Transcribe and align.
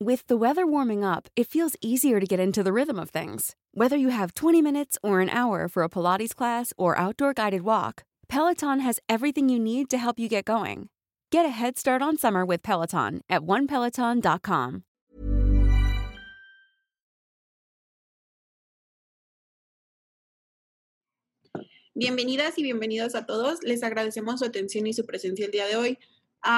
With 0.00 0.28
the 0.28 0.36
weather 0.36 0.64
warming 0.64 1.02
up, 1.02 1.26
it 1.34 1.48
feels 1.48 1.74
easier 1.80 2.20
to 2.20 2.26
get 2.26 2.38
into 2.38 2.62
the 2.62 2.72
rhythm 2.72 3.00
of 3.00 3.10
things. 3.10 3.56
Whether 3.74 3.96
you 3.96 4.10
have 4.10 4.32
20 4.32 4.62
minutes 4.62 4.96
or 5.02 5.20
an 5.20 5.28
hour 5.28 5.66
for 5.66 5.82
a 5.82 5.88
Pilates 5.88 6.36
class 6.36 6.72
or 6.78 6.96
outdoor 6.96 7.34
guided 7.34 7.62
walk, 7.62 8.04
Peloton 8.28 8.78
has 8.78 9.00
everything 9.08 9.48
you 9.48 9.58
need 9.58 9.90
to 9.90 9.98
help 9.98 10.20
you 10.20 10.28
get 10.28 10.44
going. 10.44 10.88
Get 11.32 11.46
a 11.46 11.48
head 11.48 11.76
start 11.76 12.00
on 12.00 12.16
summer 12.16 12.46
with 12.46 12.62
Peloton 12.62 13.22
at 13.28 13.42
onepeloton.com. 13.42 14.84
Bienvenidas 21.96 22.56
y 22.56 22.62
bienvenidos 22.62 23.16
a 23.16 23.26
todos. 23.26 23.64
Les 23.64 23.82
agradecemos 23.82 24.38
su 24.38 24.44
atención 24.44 24.86
y 24.86 24.92
su 24.92 25.04
presencia 25.04 25.46
el 25.46 25.50
día 25.50 25.66
de 25.66 25.74
hoy. 25.74 25.98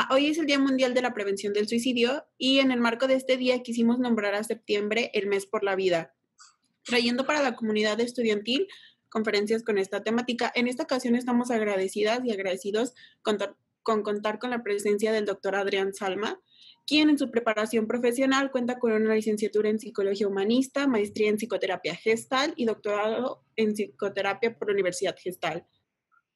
Hoy 0.08 0.26
es 0.26 0.38
el 0.38 0.46
Día 0.46 0.60
Mundial 0.60 0.94
de 0.94 1.02
la 1.02 1.12
Prevención 1.12 1.52
del 1.52 1.66
Suicidio 1.66 2.24
y 2.38 2.60
en 2.60 2.70
el 2.70 2.78
marco 2.78 3.08
de 3.08 3.14
este 3.14 3.36
día 3.36 3.60
quisimos 3.60 3.98
nombrar 3.98 4.36
a 4.36 4.44
septiembre 4.44 5.10
el 5.14 5.26
mes 5.26 5.46
por 5.46 5.64
la 5.64 5.74
vida, 5.74 6.14
trayendo 6.84 7.26
para 7.26 7.42
la 7.42 7.56
comunidad 7.56 7.98
estudiantil 7.98 8.68
conferencias 9.08 9.64
con 9.64 9.78
esta 9.78 10.04
temática. 10.04 10.52
En 10.54 10.68
esta 10.68 10.84
ocasión 10.84 11.16
estamos 11.16 11.50
agradecidas 11.50 12.20
y 12.24 12.30
agradecidos 12.30 12.94
con, 13.22 13.38
con 13.82 14.04
contar 14.04 14.38
con 14.38 14.50
la 14.50 14.62
presencia 14.62 15.10
del 15.10 15.24
doctor 15.24 15.56
Adrián 15.56 15.92
Salma, 15.92 16.40
quien 16.86 17.10
en 17.10 17.18
su 17.18 17.28
preparación 17.28 17.88
profesional 17.88 18.52
cuenta 18.52 18.78
con 18.78 18.92
una 18.92 19.16
licenciatura 19.16 19.70
en 19.70 19.80
psicología 19.80 20.28
humanista, 20.28 20.86
maestría 20.86 21.30
en 21.30 21.36
psicoterapia 21.36 21.96
gestal 21.96 22.52
y 22.54 22.64
doctorado 22.64 23.42
en 23.56 23.74
psicoterapia 23.74 24.56
por 24.56 24.68
la 24.68 24.74
Universidad 24.74 25.16
Gestal. 25.18 25.66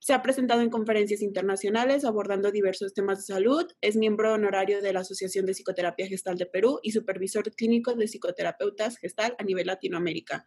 Se 0.04 0.12
ha 0.12 0.20
presentado 0.20 0.60
en 0.60 0.68
conferencias 0.68 1.22
internacionales 1.22 2.04
abordando 2.04 2.52
diversos 2.52 2.92
temas 2.92 3.20
de 3.20 3.32
salud, 3.32 3.64
es 3.80 3.96
miembro 3.96 4.34
honorario 4.34 4.82
de 4.82 4.92
la 4.92 5.00
Asociación 5.00 5.46
de 5.46 5.54
Psicoterapia 5.54 6.06
Gestal 6.06 6.36
de 6.36 6.44
Perú 6.44 6.78
y 6.82 6.92
supervisor 6.92 7.50
clínico 7.54 7.94
de 7.94 8.06
psicoterapeutas 8.06 8.98
gestal 8.98 9.34
a 9.38 9.44
nivel 9.44 9.66
Latinoamérica. 9.66 10.46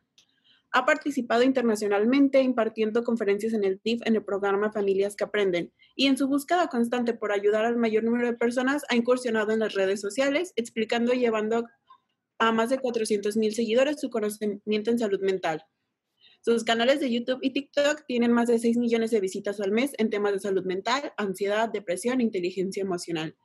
Ha 0.73 0.85
participado 0.85 1.41
internacionalmente 1.41 2.39
impartiendo 2.39 3.03
conferencias 3.03 3.53
en 3.53 3.63
el 3.63 3.81
TIF 3.81 4.03
en 4.05 4.17
el 4.17 4.23
programa 4.23 4.71
Familias 4.71 5.15
que 5.15 5.23
Aprenden 5.23 5.73
y 5.95 6.05
en 6.05 6.19
su 6.19 6.27
búsqueda 6.27 6.67
constante 6.67 7.15
por 7.15 7.31
ayudar 7.31 7.65
al 7.65 7.77
mayor 7.77 8.03
número 8.03 8.27
de 8.27 8.37
personas 8.37 8.83
ha 8.89 8.95
incursionado 8.95 9.53
en 9.53 9.59
las 9.61 9.73
redes 9.73 9.99
sociales 9.99 10.53
explicando 10.55 11.15
y 11.15 11.19
llevando 11.19 11.65
a 12.37 12.51
más 12.51 12.69
de 12.69 12.79
400.000 12.79 13.53
seguidores 13.53 13.99
su 13.99 14.11
conocimiento 14.11 14.91
en 14.91 14.99
salud 14.99 15.21
mental. 15.21 15.65
Sus 16.47 16.63
canales 16.63 17.01
de 17.01 17.11
YouTube 17.11 17.39
y 17.41 17.51
TikTok 17.51 18.05
tienen 18.07 18.31
más 18.31 18.47
de 18.47 18.57
6 18.57 18.77
millones 18.77 19.11
de 19.11 19.19
visitas 19.19 19.59
al 19.59 19.73
mes 19.73 19.91
en 19.97 20.09
temas 20.09 20.31
de 20.31 20.39
salud 20.39 20.63
mental, 20.63 21.11
ansiedad, 21.17 21.67
depresión 21.67 22.21
e 22.21 22.23
inteligencia 22.23 22.81
emocional. 22.81 23.35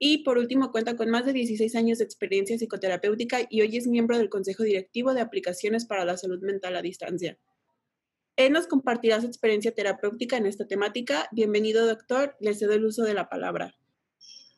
Y 0.00 0.24
por 0.24 0.38
último, 0.38 0.72
cuenta 0.72 0.96
con 0.96 1.10
más 1.10 1.26
de 1.26 1.32
16 1.32 1.76
años 1.76 1.98
de 1.98 2.04
experiencia 2.04 2.58
psicoterapéutica 2.58 3.46
y 3.48 3.60
hoy 3.60 3.76
es 3.76 3.86
miembro 3.86 4.18
del 4.18 4.30
Consejo 4.30 4.64
Directivo 4.64 5.14
de 5.14 5.20
Aplicaciones 5.20 5.86
para 5.86 6.04
la 6.04 6.16
Salud 6.16 6.40
Mental 6.42 6.74
a 6.74 6.82
Distancia. 6.82 7.38
Él 8.34 8.52
nos 8.52 8.66
compartirá 8.66 9.20
su 9.20 9.28
experiencia 9.28 9.72
terapéutica 9.72 10.36
en 10.36 10.46
esta 10.46 10.66
temática. 10.66 11.28
Bienvenido, 11.30 11.86
doctor. 11.86 12.34
Le 12.40 12.52
cedo 12.54 12.72
el 12.72 12.84
uso 12.84 13.04
de 13.04 13.14
la 13.14 13.28
palabra. 13.28 13.76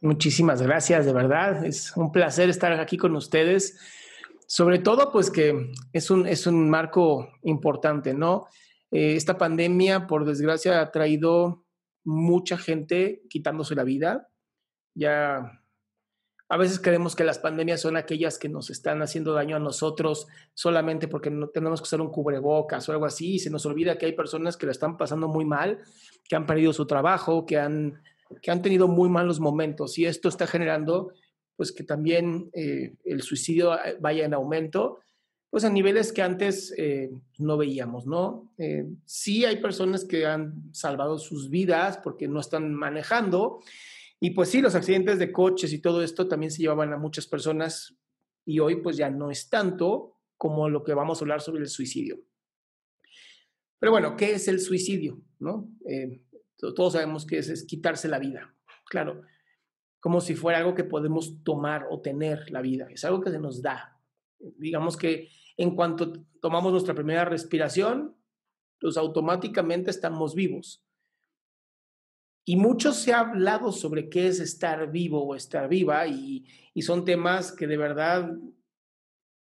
Muchísimas 0.01 0.63
gracias, 0.63 1.05
de 1.05 1.13
verdad. 1.13 1.63
Es 1.67 1.95
un 1.95 2.11
placer 2.11 2.49
estar 2.49 2.73
aquí 2.73 2.97
con 2.97 3.15
ustedes 3.17 3.79
sobre 4.47 4.79
todo, 4.79 5.11
pues 5.13 5.31
que 5.31 5.73
es 5.93 6.11
un, 6.11 6.27
es 6.27 6.47
un 6.47 6.71
marco 6.71 7.29
importante, 7.43 8.15
¿no? 8.15 8.47
Eh, 8.91 9.17
esta 9.17 9.39
pandemia, 9.39 10.07
por 10.07 10.25
desgracia, 10.25 10.81
ha 10.81 10.91
traído 10.93 11.65
mucha 12.05 12.57
gente 12.57 13.23
quitándose 13.29 13.75
la 13.75 13.83
vida. 13.83 14.29
Ya 14.95 15.61
a 16.49 16.57
veces 16.57 16.79
creemos 16.79 17.17
que 17.17 17.25
las 17.25 17.41
pandemias 17.41 17.81
son 17.81 17.97
aquellas 17.97 18.39
que 18.39 18.49
nos 18.49 18.71
están 18.71 19.03
haciendo 19.03 19.33
daño 19.33 19.57
a 19.57 19.61
nosotros 19.61 20.29
solamente 20.55 21.09
porque 21.09 21.29
no 21.29 21.49
tenemos 21.49 21.81
que 21.81 21.85
usar 21.85 22.01
un 22.01 22.11
cubrebocas 22.11 22.89
o 22.89 22.93
algo 22.93 23.05
así, 23.05 23.35
y 23.35 23.39
se 23.41 23.51
nos 23.51 23.67
olvida 23.67 23.99
que 23.99 24.07
hay 24.07 24.13
personas 24.13 24.57
que 24.57 24.67
la 24.67 24.73
están 24.73 24.97
pasando 24.97 25.27
muy 25.27 25.45
mal, 25.45 25.81
que 26.29 26.37
han 26.37 26.47
perdido 26.47 26.73
su 26.73 26.87
trabajo, 26.87 27.47
que 27.47 27.59
han, 27.59 28.01
que 28.41 28.53
han 28.53 28.63
tenido 28.63 28.87
muy 28.87 29.09
malos 29.09 29.41
momentos, 29.41 29.99
y 29.99 30.07
esto 30.07 30.29
está 30.29 30.47
generando 30.47 31.11
pues 31.57 31.73
que 31.73 31.85
también 31.85 32.51
eh, 32.53 32.95
el 33.05 33.23
suicidio 33.23 33.75
eh, 33.75 33.97
vaya 34.01 34.25
en 34.25 34.35
aumento, 34.35 35.01
pues 35.51 35.65
a 35.65 35.71
niveles 35.71 36.13
que 36.13 36.23
antes 36.23 36.75
eh, 36.77 37.11
no 37.39 37.57
veíamos, 37.57 38.07
¿no? 38.07 38.53
sí 39.07 39.45
hay 39.45 39.57
personas 39.57 40.05
que 40.05 40.27
han 40.27 40.75
salvado 40.75 41.19
sus 41.19 41.49
vidas 41.49 41.99
porque 41.99 42.29
no 42.29 42.41
están 42.41 42.75
manejando, 42.75 43.61
y 44.21 44.31
pues 44.31 44.51
sí, 44.51 44.61
los 44.61 44.75
accidentes 44.75 45.19
de 45.19 45.33
coches 45.33 45.73
y 45.73 45.79
todo 45.79 46.03
esto 46.03 46.27
también 46.27 46.51
se 46.51 46.63
llevaban 46.63 46.93
a 46.93 46.99
muchas 46.99 47.27
personas, 47.27 47.97
y 48.45 48.59
hoy 48.59 48.77
pues 48.83 48.97
ya 48.97 49.09
no 49.09 49.31
es 49.31 49.49
tanto 49.49 50.19
como 50.37 50.69
lo 50.69 50.83
que 50.83 50.95
vamos 50.95 51.21
a 51.21 51.25
hablar 51.25 51.41
sobre 51.41 51.63
el 51.63 51.69
suicidio. 51.69 52.21
Pero 53.79 53.93
bueno, 53.93 54.17
¿qué 54.17 54.33
es 54.33 54.49
el 54.49 54.61
suicidio? 54.61 55.23
¿no? 55.39 55.71
todos 56.57 56.95
sabemos 56.95 57.25
que 57.25 57.39
es, 57.39 57.49
es 57.49 57.65
quitarse 57.65 58.09
la 58.09 58.19
vida, 58.19 58.55
claro 58.89 59.23
como 60.07 60.21
si 60.21 60.37
fuera 60.37 60.61
algo 60.61 60.77
que 60.77 60.85
podemos 60.85 61.43
tomar 61.43 61.89
o 61.91 62.01
tener 62.01 62.49
la 62.53 62.61
vida. 62.61 62.87
Es 62.89 63.05
algo 63.05 63.21
que 63.21 63.33
se 63.33 63.41
nos 63.41 63.61
da. 63.61 63.99
Digamos 64.39 64.97
que 64.97 65.31
en 65.57 65.75
cuanto 65.75 66.13
tomamos 66.41 66.71
nuestra 66.71 66.95
primera 66.95 67.25
respiración, 67.25 68.15
pues 68.81 68.97
automáticamente 68.97 69.91
estamos 69.91 70.37
vivos. 70.37 70.87
Y 72.45 72.55
mucho 72.55 72.93
se 72.93 73.13
ha 73.13 73.19
hablado 73.19 73.73
sobre 73.73 74.09
qué 74.09 74.29
es 74.29 74.39
estar 74.39 74.93
vivo 74.93 75.25
o 75.25 75.35
estar 75.35 75.69
viva 75.69 76.07
y, 76.07 76.47
y 76.73 76.83
son 76.83 77.05
temas 77.05 77.51
que 77.51 77.67
de 77.67 77.77
verdad, 77.77 78.31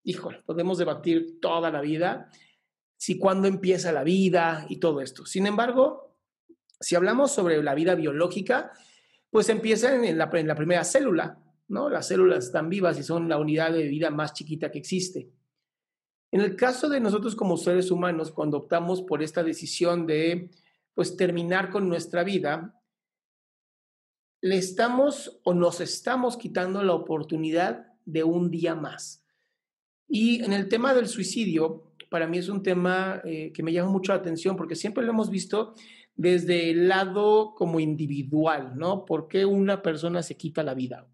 híjole, 0.03 0.41
podemos 0.47 0.79
debatir 0.79 1.39
toda 1.39 1.69
la 1.69 1.81
vida, 1.81 2.31
si 2.97 3.19
cuándo 3.19 3.47
empieza 3.47 3.91
la 3.91 4.03
vida 4.03 4.65
y 4.67 4.77
todo 4.77 4.99
esto. 5.01 5.27
Sin 5.27 5.45
embargo, 5.45 6.17
si 6.79 6.95
hablamos 6.95 7.31
sobre 7.31 7.61
la 7.61 7.75
vida 7.75 7.93
biológica, 7.93 8.71
pues 9.35 9.49
empiezan 9.49 10.05
en 10.05 10.17
la, 10.17 10.29
en 10.31 10.47
la 10.47 10.55
primera 10.55 10.85
célula, 10.85 11.37
¿no? 11.67 11.89
Las 11.89 12.07
células 12.07 12.45
están 12.45 12.69
vivas 12.69 12.97
y 12.97 13.03
son 13.03 13.27
la 13.27 13.37
unidad 13.37 13.73
de 13.73 13.85
vida 13.89 14.09
más 14.09 14.31
chiquita 14.31 14.71
que 14.71 14.77
existe. 14.77 15.29
En 16.31 16.39
el 16.39 16.55
caso 16.55 16.87
de 16.87 17.01
nosotros 17.01 17.35
como 17.35 17.57
seres 17.57 17.91
humanos, 17.91 18.31
cuando 18.31 18.59
optamos 18.59 19.01
por 19.01 19.21
esta 19.21 19.43
decisión 19.43 20.07
de 20.07 20.51
pues 20.93 21.17
terminar 21.17 21.69
con 21.69 21.89
nuestra 21.89 22.23
vida, 22.23 22.81
le 24.39 24.55
estamos 24.55 25.41
o 25.43 25.53
nos 25.53 25.81
estamos 25.81 26.37
quitando 26.37 26.81
la 26.81 26.93
oportunidad 26.93 27.87
de 28.05 28.23
un 28.23 28.49
día 28.49 28.73
más. 28.73 29.25
Y 30.07 30.45
en 30.45 30.53
el 30.53 30.69
tema 30.69 30.93
del 30.93 31.09
suicidio, 31.09 31.91
para 32.09 32.25
mí 32.25 32.37
es 32.37 32.47
un 32.47 32.63
tema 32.63 33.21
eh, 33.25 33.51
que 33.51 33.63
me 33.63 33.73
llama 33.73 33.91
mucho 33.91 34.13
la 34.13 34.19
atención 34.19 34.55
porque 34.55 34.77
siempre 34.77 35.03
lo 35.03 35.11
hemos 35.11 35.29
visto 35.29 35.75
desde 36.15 36.71
el 36.71 36.87
lado 36.87 37.53
como 37.55 37.79
individual, 37.79 38.77
¿no? 38.77 39.05
¿Por 39.05 39.27
qué 39.27 39.45
una 39.45 39.81
persona 39.81 40.23
se 40.23 40.37
quita 40.37 40.63
la 40.63 40.73
vida? 40.73 41.07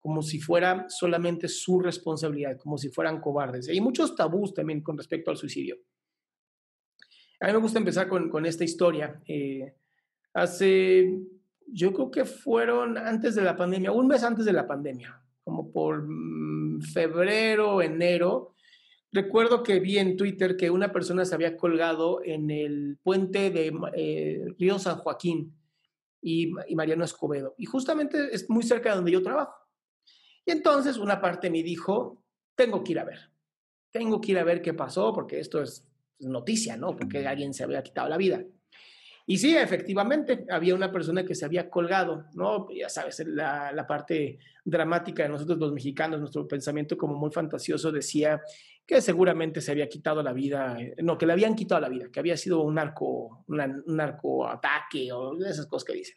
Como 0.00 0.22
si 0.22 0.38
fuera 0.38 0.86
solamente 0.88 1.48
su 1.48 1.80
responsabilidad, 1.80 2.58
como 2.58 2.76
si 2.76 2.90
fueran 2.90 3.20
cobardes. 3.20 3.68
Hay 3.68 3.80
muchos 3.80 4.14
tabús 4.14 4.52
también 4.52 4.82
con 4.82 4.98
respecto 4.98 5.30
al 5.30 5.38
suicidio. 5.38 5.76
A 7.40 7.46
mí 7.46 7.52
me 7.52 7.58
gusta 7.58 7.78
empezar 7.78 8.08
con, 8.08 8.46
esta 8.46 8.64
historia. 8.64 9.20
Eh, 9.26 9.74
hace, 10.34 11.20
yo 11.66 11.92
creo 11.92 12.10
que 12.10 12.24
fueron 12.24 12.98
antes 12.98 13.34
de 13.34 13.42
la 13.42 13.56
pandemia, 13.56 13.92
un 13.92 14.06
mes 14.06 14.22
antes 14.22 14.44
de 14.44 14.52
la 14.52 14.66
pandemia, 14.66 15.22
como 15.42 15.72
por 15.72 16.04
mm, 16.06 16.82
febrero, 16.82 17.80
enero, 17.82 18.53
Recuerdo 19.14 19.62
que 19.62 19.78
vi 19.78 19.98
en 19.98 20.16
Twitter 20.16 20.56
que 20.56 20.70
una 20.70 20.90
persona 20.90 21.24
se 21.24 21.36
había 21.36 21.56
colgado 21.56 22.20
en 22.24 22.50
el 22.50 22.98
puente 23.00 23.52
de 23.52 23.72
eh, 23.94 24.44
Río 24.58 24.76
San 24.80 24.96
Joaquín 24.96 25.56
y, 26.20 26.48
Mariano 26.74 27.04
Escobedo. 27.04 27.54
Y 27.56 27.64
justamente 27.64 28.34
es 28.34 28.50
muy 28.50 28.64
cerca 28.64 28.90
de 28.90 28.96
donde 28.96 29.12
yo 29.12 29.22
trabajo. 29.22 29.54
Y 30.44 30.50
entonces 30.50 30.96
una 30.96 31.20
parte 31.20 31.48
me 31.48 31.62
dijo, 31.62 32.24
tengo 32.56 32.82
que 32.82 32.90
ir 32.90 32.98
a 32.98 33.04
ver, 33.04 33.30
tengo 33.92 34.20
que 34.20 34.32
ir 34.32 34.38
a 34.40 34.42
ver 34.42 34.60
qué 34.60 34.74
pasó, 34.74 35.12
porque 35.14 35.38
esto 35.38 35.62
es 35.62 35.86
noticia, 36.18 36.76
¿no? 36.76 36.96
Porque 36.96 37.24
alguien 37.24 37.54
se 37.54 37.62
había 37.62 37.84
quitado 37.84 38.08
la 38.08 38.16
vida. 38.16 38.44
Y 39.26 39.38
sí, 39.38 39.56
efectivamente, 39.56 40.44
había 40.50 40.74
una 40.74 40.92
persona 40.92 41.24
que 41.24 41.36
se 41.36 41.44
había 41.44 41.70
colgado, 41.70 42.26
¿no? 42.34 42.66
Ya 42.70 42.88
sabes, 42.88 43.20
la, 43.26 43.72
la, 43.72 43.86
parte 43.86 44.38
dramática 44.64 45.22
de 45.22 45.30
nosotros 45.30 45.56
los 45.58 45.72
mexicanos, 45.72 46.20
nuestro 46.20 46.46
pensamiento 46.46 46.98
como 46.98 47.14
muy 47.14 47.30
fantasioso 47.30 47.90
decía 47.90 48.42
que 48.86 49.00
seguramente 49.00 49.60
se 49.60 49.70
había 49.70 49.88
quitado 49.88 50.22
la 50.22 50.32
vida, 50.32 50.76
eh, 50.80 50.94
no, 51.02 51.16
que 51.16 51.26
le 51.26 51.32
habían 51.32 51.54
quitado 51.54 51.80
la 51.80 51.88
vida, 51.88 52.10
que 52.12 52.20
había 52.20 52.36
sido 52.36 52.62
un 52.62 52.74
narco, 52.74 53.44
un 53.46 53.84
narco 53.86 54.46
ataque 54.46 55.10
o 55.12 55.36
esas 55.44 55.66
cosas 55.66 55.84
que 55.84 55.94
dicen. 55.94 56.16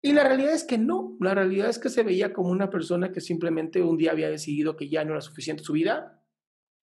Y 0.00 0.12
la 0.12 0.24
realidad 0.24 0.52
es 0.52 0.64
que 0.64 0.76
no, 0.76 1.16
la 1.20 1.34
realidad 1.34 1.70
es 1.70 1.78
que 1.78 1.88
se 1.88 2.02
veía 2.02 2.32
como 2.32 2.50
una 2.50 2.68
persona 2.68 3.10
que 3.10 3.22
simplemente 3.22 3.82
un 3.82 3.96
día 3.96 4.12
había 4.12 4.28
decidido 4.28 4.76
que 4.76 4.88
ya 4.88 5.04
no 5.04 5.12
era 5.12 5.20
suficiente 5.22 5.64
su 5.64 5.72
vida 5.72 6.22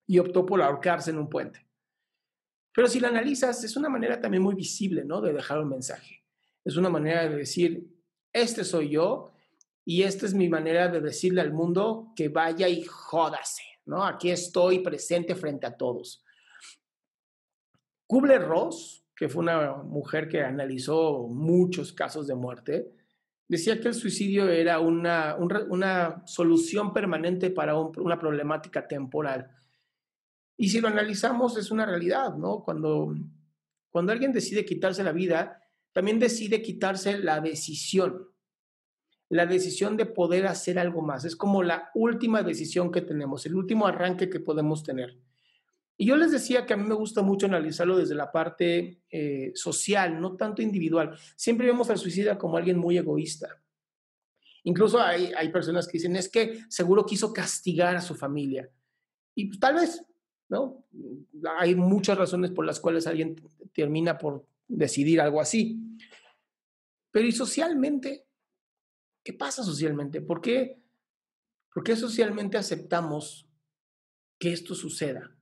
y 0.07 0.17
optó 0.19 0.45
por 0.45 0.61
ahorcarse 0.61 1.11
en 1.11 1.19
un 1.19 1.29
puente. 1.29 1.67
Pero 2.73 2.87
si 2.87 2.99
la 2.99 3.09
analizas, 3.09 3.63
es 3.63 3.75
una 3.75 3.89
manera 3.89 4.19
también 4.19 4.41
muy 4.41 4.55
visible, 4.55 5.03
¿no? 5.05 5.21
De 5.21 5.33
dejar 5.33 5.59
un 5.59 5.69
mensaje. 5.69 6.23
Es 6.63 6.77
una 6.77 6.89
manera 6.89 7.27
de 7.27 7.35
decir, 7.35 7.87
este 8.33 8.63
soy 8.63 8.89
yo 8.89 9.33
y 9.85 10.03
esta 10.03 10.25
es 10.25 10.33
mi 10.33 10.47
manera 10.47 10.87
de 10.87 11.01
decirle 11.01 11.41
al 11.41 11.53
mundo 11.53 12.13
que 12.15 12.29
vaya 12.29 12.67
y 12.69 12.83
jódase, 12.83 13.63
¿no? 13.85 14.05
Aquí 14.05 14.31
estoy 14.31 14.79
presente 14.79 15.35
frente 15.35 15.65
a 15.67 15.75
todos. 15.75 16.23
Kubler-Ross, 18.07 19.05
que 19.15 19.29
fue 19.29 19.43
una 19.43 19.77
mujer 19.83 20.27
que 20.27 20.41
analizó 20.41 21.27
muchos 21.27 21.93
casos 21.93 22.27
de 22.27 22.35
muerte, 22.35 22.91
decía 23.47 23.79
que 23.79 23.89
el 23.89 23.93
suicidio 23.93 24.49
era 24.49 24.79
una, 24.79 25.35
una 25.35 26.23
solución 26.25 26.93
permanente 26.93 27.49
para 27.49 27.75
una 27.75 28.19
problemática 28.19 28.87
temporal 28.87 29.49
y 30.61 30.69
si 30.69 30.79
lo 30.79 30.89
analizamos, 30.89 31.57
es 31.57 31.71
una 31.71 31.87
realidad, 31.87 32.35
¿no? 32.35 32.61
Cuando, 32.63 33.15
cuando 33.89 34.11
alguien 34.11 34.31
decide 34.31 34.63
quitarse 34.63 35.03
la 35.03 35.11
vida, 35.11 35.59
también 35.91 36.19
decide 36.19 36.61
quitarse 36.61 37.17
la 37.17 37.39
decisión, 37.41 38.27
la 39.31 39.45
decisión 39.45 39.97
de 39.97 40.05
poder 40.05 40.47
hacer 40.47 40.77
algo 40.77 41.01
más. 41.01 41.25
Es 41.25 41.35
como 41.35 41.63
la 41.63 41.89
última 41.95 42.43
decisión 42.43 42.91
que 42.91 43.01
tenemos, 43.01 43.45
el 43.45 43.55
último 43.55 43.87
arranque 43.87 44.29
que 44.29 44.39
podemos 44.39 44.83
tener. 44.83 45.17
Y 45.97 46.05
yo 46.05 46.17
les 46.17 46.31
decía 46.31 46.65
que 46.65 46.73
a 46.73 46.77
mí 46.77 46.83
me 46.83 46.95
gusta 46.95 47.21
mucho 47.21 47.45
analizarlo 47.45 47.97
desde 47.97 48.15
la 48.15 48.31
parte 48.31 49.01
eh, 49.09 49.51
social, 49.55 50.19
no 50.19 50.35
tanto 50.35 50.61
individual. 50.61 51.17
Siempre 51.35 51.67
vemos 51.67 51.89
al 51.89 51.97
suicida 51.97 52.37
como 52.37 52.57
alguien 52.57 52.77
muy 52.77 52.97
egoísta. 52.97 53.61
Incluso 54.63 54.99
hay, 54.99 55.31
hay 55.35 55.49
personas 55.49 55.87
que 55.87 55.97
dicen, 55.97 56.15
es 56.15 56.29
que 56.29 56.59
seguro 56.69 57.05
quiso 57.05 57.33
castigar 57.33 57.95
a 57.95 58.01
su 58.01 58.15
familia. 58.15 58.69
Y 59.33 59.45
pues, 59.45 59.59
tal 59.59 59.75
vez 59.75 60.05
¿no? 60.51 60.83
Hay 61.59 61.75
muchas 61.75 62.17
razones 62.17 62.51
por 62.51 62.65
las 62.65 62.81
cuales 62.81 63.07
alguien 63.07 63.37
termina 63.73 64.17
por 64.17 64.45
decidir 64.67 65.21
algo 65.21 65.39
así. 65.39 65.79
Pero 67.09 67.25
¿y 67.25 67.31
socialmente? 67.31 68.25
¿Qué 69.23 69.33
pasa 69.33 69.63
socialmente? 69.63 70.21
¿Por 70.21 70.41
qué, 70.41 70.81
¿Por 71.73 71.83
qué 71.83 71.95
socialmente 71.95 72.57
aceptamos 72.57 73.47
que 74.39 74.51
esto 74.51 74.73
suceda? 74.73 75.35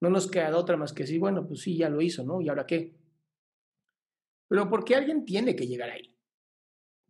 No 0.00 0.10
nos 0.10 0.30
queda 0.30 0.56
otra 0.56 0.76
más 0.76 0.92
que 0.92 1.04
decir, 1.04 1.20
bueno, 1.20 1.46
pues 1.46 1.60
sí, 1.60 1.76
ya 1.76 1.88
lo 1.88 2.00
hizo, 2.00 2.24
¿no? 2.24 2.40
¿Y 2.40 2.48
ahora 2.48 2.66
qué? 2.66 2.96
Pero 4.48 4.68
¿por 4.68 4.84
qué 4.84 4.96
alguien 4.96 5.24
tiene 5.24 5.54
que 5.54 5.66
llegar 5.66 5.90
ahí? 5.90 6.14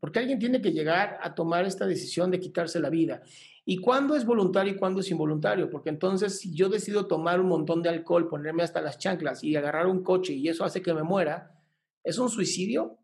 ¿Por 0.00 0.12
qué 0.12 0.20
alguien 0.20 0.38
tiene 0.38 0.60
que 0.60 0.72
llegar 0.72 1.18
a 1.22 1.34
tomar 1.34 1.64
esta 1.64 1.86
decisión 1.86 2.30
de 2.30 2.40
quitarse 2.40 2.80
la 2.80 2.90
vida? 2.90 3.22
¿Y 3.64 3.78
cuándo 3.78 4.14
es 4.14 4.24
voluntario 4.24 4.72
y 4.72 4.76
cuándo 4.76 5.00
es 5.00 5.10
involuntario? 5.10 5.68
Porque 5.68 5.90
entonces, 5.90 6.38
si 6.38 6.54
yo 6.54 6.68
decido 6.68 7.06
tomar 7.06 7.40
un 7.40 7.48
montón 7.48 7.82
de 7.82 7.88
alcohol, 7.88 8.28
ponerme 8.28 8.62
hasta 8.62 8.80
las 8.80 8.98
chanclas 8.98 9.42
y 9.42 9.56
agarrar 9.56 9.86
un 9.86 10.02
coche 10.02 10.32
y 10.34 10.48
eso 10.48 10.64
hace 10.64 10.82
que 10.82 10.94
me 10.94 11.02
muera, 11.02 11.60
¿es 12.04 12.18
un 12.18 12.30
suicidio? 12.30 12.98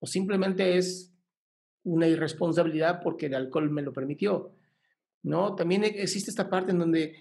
¿O 0.00 0.06
simplemente 0.06 0.76
es 0.76 1.12
una 1.84 2.08
irresponsabilidad 2.08 3.00
porque 3.02 3.26
el 3.26 3.34
alcohol 3.34 3.70
me 3.70 3.82
lo 3.82 3.92
permitió? 3.92 4.52
¿No? 5.22 5.54
También 5.54 5.84
existe 5.84 6.30
esta 6.30 6.50
parte 6.50 6.72
en 6.72 6.78
donde 6.78 7.16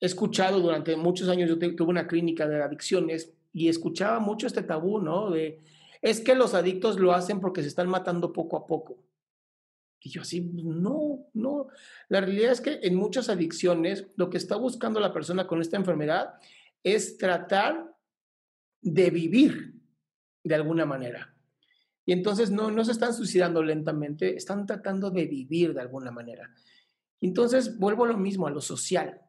he 0.00 0.06
escuchado 0.06 0.60
durante 0.60 0.96
muchos 0.96 1.28
años, 1.28 1.48
yo 1.48 1.58
tuve 1.58 1.90
una 1.90 2.08
clínica 2.08 2.46
de 2.48 2.62
adicciones 2.62 3.32
y 3.52 3.68
escuchaba 3.68 4.18
mucho 4.18 4.46
este 4.48 4.62
tabú, 4.62 5.00
¿no? 5.00 5.30
De, 5.30 5.60
es 6.00 6.20
que 6.20 6.34
los 6.34 6.54
adictos 6.54 6.98
lo 6.98 7.12
hacen 7.12 7.40
porque 7.40 7.62
se 7.62 7.68
están 7.68 7.88
matando 7.88 8.32
poco 8.32 8.56
a 8.56 8.66
poco. 8.66 8.98
Y 10.00 10.10
yo 10.10 10.22
así, 10.22 10.40
no, 10.40 11.28
no. 11.32 11.68
La 12.08 12.20
realidad 12.20 12.50
es 12.50 12.60
que 12.60 12.80
en 12.82 12.96
muchas 12.96 13.28
adicciones 13.28 14.08
lo 14.16 14.28
que 14.28 14.38
está 14.38 14.56
buscando 14.56 14.98
la 14.98 15.12
persona 15.12 15.46
con 15.46 15.60
esta 15.60 15.76
enfermedad 15.76 16.34
es 16.82 17.18
tratar 17.18 17.94
de 18.80 19.10
vivir 19.10 19.74
de 20.42 20.54
alguna 20.56 20.84
manera. 20.84 21.31
Y 22.04 22.12
entonces 22.12 22.50
no, 22.50 22.70
no 22.70 22.84
se 22.84 22.92
están 22.92 23.14
suicidando 23.14 23.62
lentamente, 23.62 24.36
están 24.36 24.66
tratando 24.66 25.10
de 25.10 25.26
vivir 25.26 25.74
de 25.74 25.80
alguna 25.80 26.10
manera. 26.10 26.52
Entonces 27.20 27.78
vuelvo 27.78 28.04
a 28.04 28.08
lo 28.08 28.18
mismo, 28.18 28.46
a 28.46 28.50
lo 28.50 28.60
social. 28.60 29.20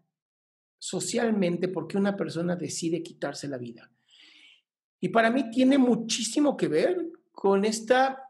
Socialmente, 0.79 1.67
¿por 1.67 1.87
qué 1.87 1.97
una 1.97 2.17
persona 2.17 2.55
decide 2.55 3.03
quitarse 3.03 3.47
la 3.47 3.57
vida? 3.57 3.89
Y 4.99 5.09
para 5.09 5.29
mí 5.29 5.51
tiene 5.51 5.77
muchísimo 5.77 6.57
que 6.57 6.67
ver 6.67 7.11
con 7.31 7.65
esta 7.65 8.29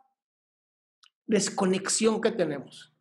desconexión 1.28 2.20
que 2.20 2.32
tenemos. 2.32 2.94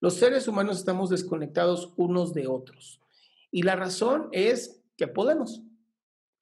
Los 0.00 0.14
seres 0.14 0.46
humanos 0.46 0.78
estamos 0.78 1.10
desconectados 1.10 1.92
unos 1.96 2.32
de 2.32 2.46
otros. 2.46 3.00
Y 3.50 3.62
la 3.62 3.74
razón 3.74 4.28
es 4.32 4.82
que 4.96 5.08
podemos, 5.08 5.63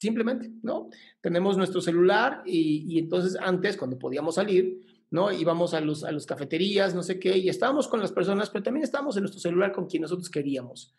simplemente, 0.02 0.50
¿no? 0.62 0.90
Tenemos 1.20 1.56
nuestro 1.56 1.80
celular 1.80 2.42
y, 2.44 2.98
entonces 2.98 3.36
antes, 3.40 3.76
cuando 3.76 4.00
podíamos 4.00 4.34
salir, 4.34 4.80
¿no? 5.12 5.30
Íbamos 5.30 5.74
a 5.74 5.80
los, 5.80 6.02
a 6.02 6.10
los 6.10 6.26
cafeterías, 6.26 6.92
no 6.92 7.04
sé 7.04 7.20
qué, 7.20 7.38
y 7.38 7.48
estábamos 7.48 7.86
con 7.86 8.00
las 8.00 8.10
personas, 8.10 8.50
pero 8.50 8.64
también 8.64 8.82
estábamos 8.82 9.16
en 9.16 9.22
nuestro 9.22 9.40
celular 9.40 9.70
con 9.70 9.86
quien 9.86 10.02
nosotros 10.02 10.28
queríamos. 10.28 10.92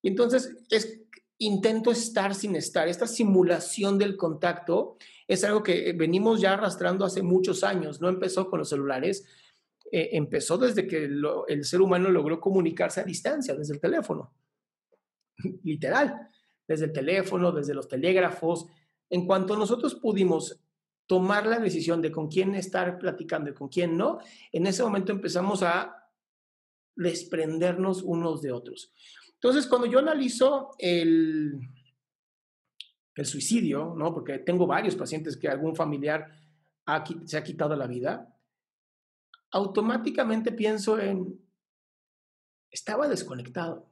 Y 0.00 0.08
entonces 0.08 0.56
es 0.70 1.02
intento 1.36 1.90
estar 1.90 2.34
sin 2.34 2.56
estar. 2.56 2.88
Esta 2.88 3.06
simulación 3.06 3.98
del 3.98 4.16
contacto 4.16 4.96
es 5.28 5.44
algo 5.44 5.62
que 5.62 5.92
venimos 5.92 6.40
ya 6.40 6.54
arrastrando 6.54 7.04
hace 7.04 7.20
muchos 7.20 7.62
años. 7.62 8.00
No 8.00 8.08
empezó 8.08 8.48
con 8.48 8.60
los 8.60 8.70
celulares, 8.70 9.26
eh, 9.92 10.08
empezó 10.12 10.56
desde 10.56 10.86
que 10.86 11.04
el 11.04 11.64
ser 11.64 11.82
humano 11.82 12.08
logró 12.08 12.40
comunicarse 12.40 13.02
a 13.02 13.04
distancia, 13.04 13.54
desde 13.54 13.74
el 13.74 13.80
teléfono. 13.80 14.32
Literal, 15.62 16.29
desde 16.70 16.84
el 16.84 16.92
teléfono, 16.92 17.50
desde 17.50 17.74
los 17.74 17.88
telégrafos. 17.88 18.66
En 19.08 19.26
cuanto 19.26 19.56
nosotros 19.56 19.96
pudimos 19.96 20.60
tomar 21.04 21.44
la 21.44 21.58
decisión 21.58 22.00
de 22.00 22.12
con 22.12 22.28
quién 22.28 22.54
estar 22.54 22.96
platicando 22.96 23.50
y 23.50 23.54
con 23.54 23.68
quién 23.68 23.96
no, 23.96 24.20
en 24.52 24.68
ese 24.68 24.84
momento 24.84 25.10
empezamos 25.10 25.64
a 25.64 26.08
desprendernos 26.94 28.02
unos 28.02 28.40
de 28.40 28.52
otros. 28.52 28.92
Entonces, 29.34 29.66
cuando 29.66 29.88
yo 29.88 29.98
analizo 29.98 30.70
el, 30.78 31.58
el 33.16 33.26
suicidio, 33.26 33.92
¿no? 33.96 34.14
Porque 34.14 34.38
tengo 34.38 34.68
varios 34.68 34.94
pacientes 34.94 35.36
que 35.36 35.48
algún 35.48 35.74
familiar 35.74 36.30
se 37.24 37.36
ha 37.36 37.42
quitado 37.42 37.74
la 37.74 37.88
vida, 37.88 38.32
automáticamente 39.50 40.52
pienso 40.52 41.00
en, 41.00 41.36
estaba 42.70 43.08
desconectado 43.08 43.89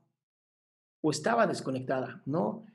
o 1.00 1.11
estaba 1.11 1.47
desconectada, 1.47 2.23
¿no? 2.26 2.67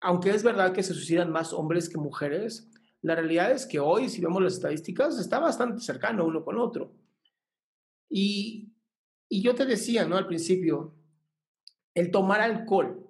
Aunque 0.00 0.30
es 0.30 0.42
verdad 0.42 0.72
que 0.72 0.82
se 0.82 0.94
suicidan 0.94 1.30
más 1.30 1.52
hombres 1.52 1.88
que 1.88 1.98
mujeres, 1.98 2.70
la 3.02 3.14
realidad 3.14 3.52
es 3.52 3.66
que 3.66 3.78
hoy, 3.78 4.08
si 4.08 4.20
vemos 4.20 4.42
las 4.42 4.54
estadísticas, 4.54 5.18
está 5.18 5.38
bastante 5.38 5.80
cercano 5.80 6.24
uno 6.24 6.44
con 6.44 6.58
otro. 6.58 6.92
Y, 8.08 8.72
y 9.28 9.42
yo 9.42 9.54
te 9.54 9.64
decía, 9.64 10.04
¿no? 10.06 10.16
Al 10.16 10.26
principio, 10.26 10.94
el 11.94 12.10
tomar 12.10 12.40
alcohol 12.40 13.08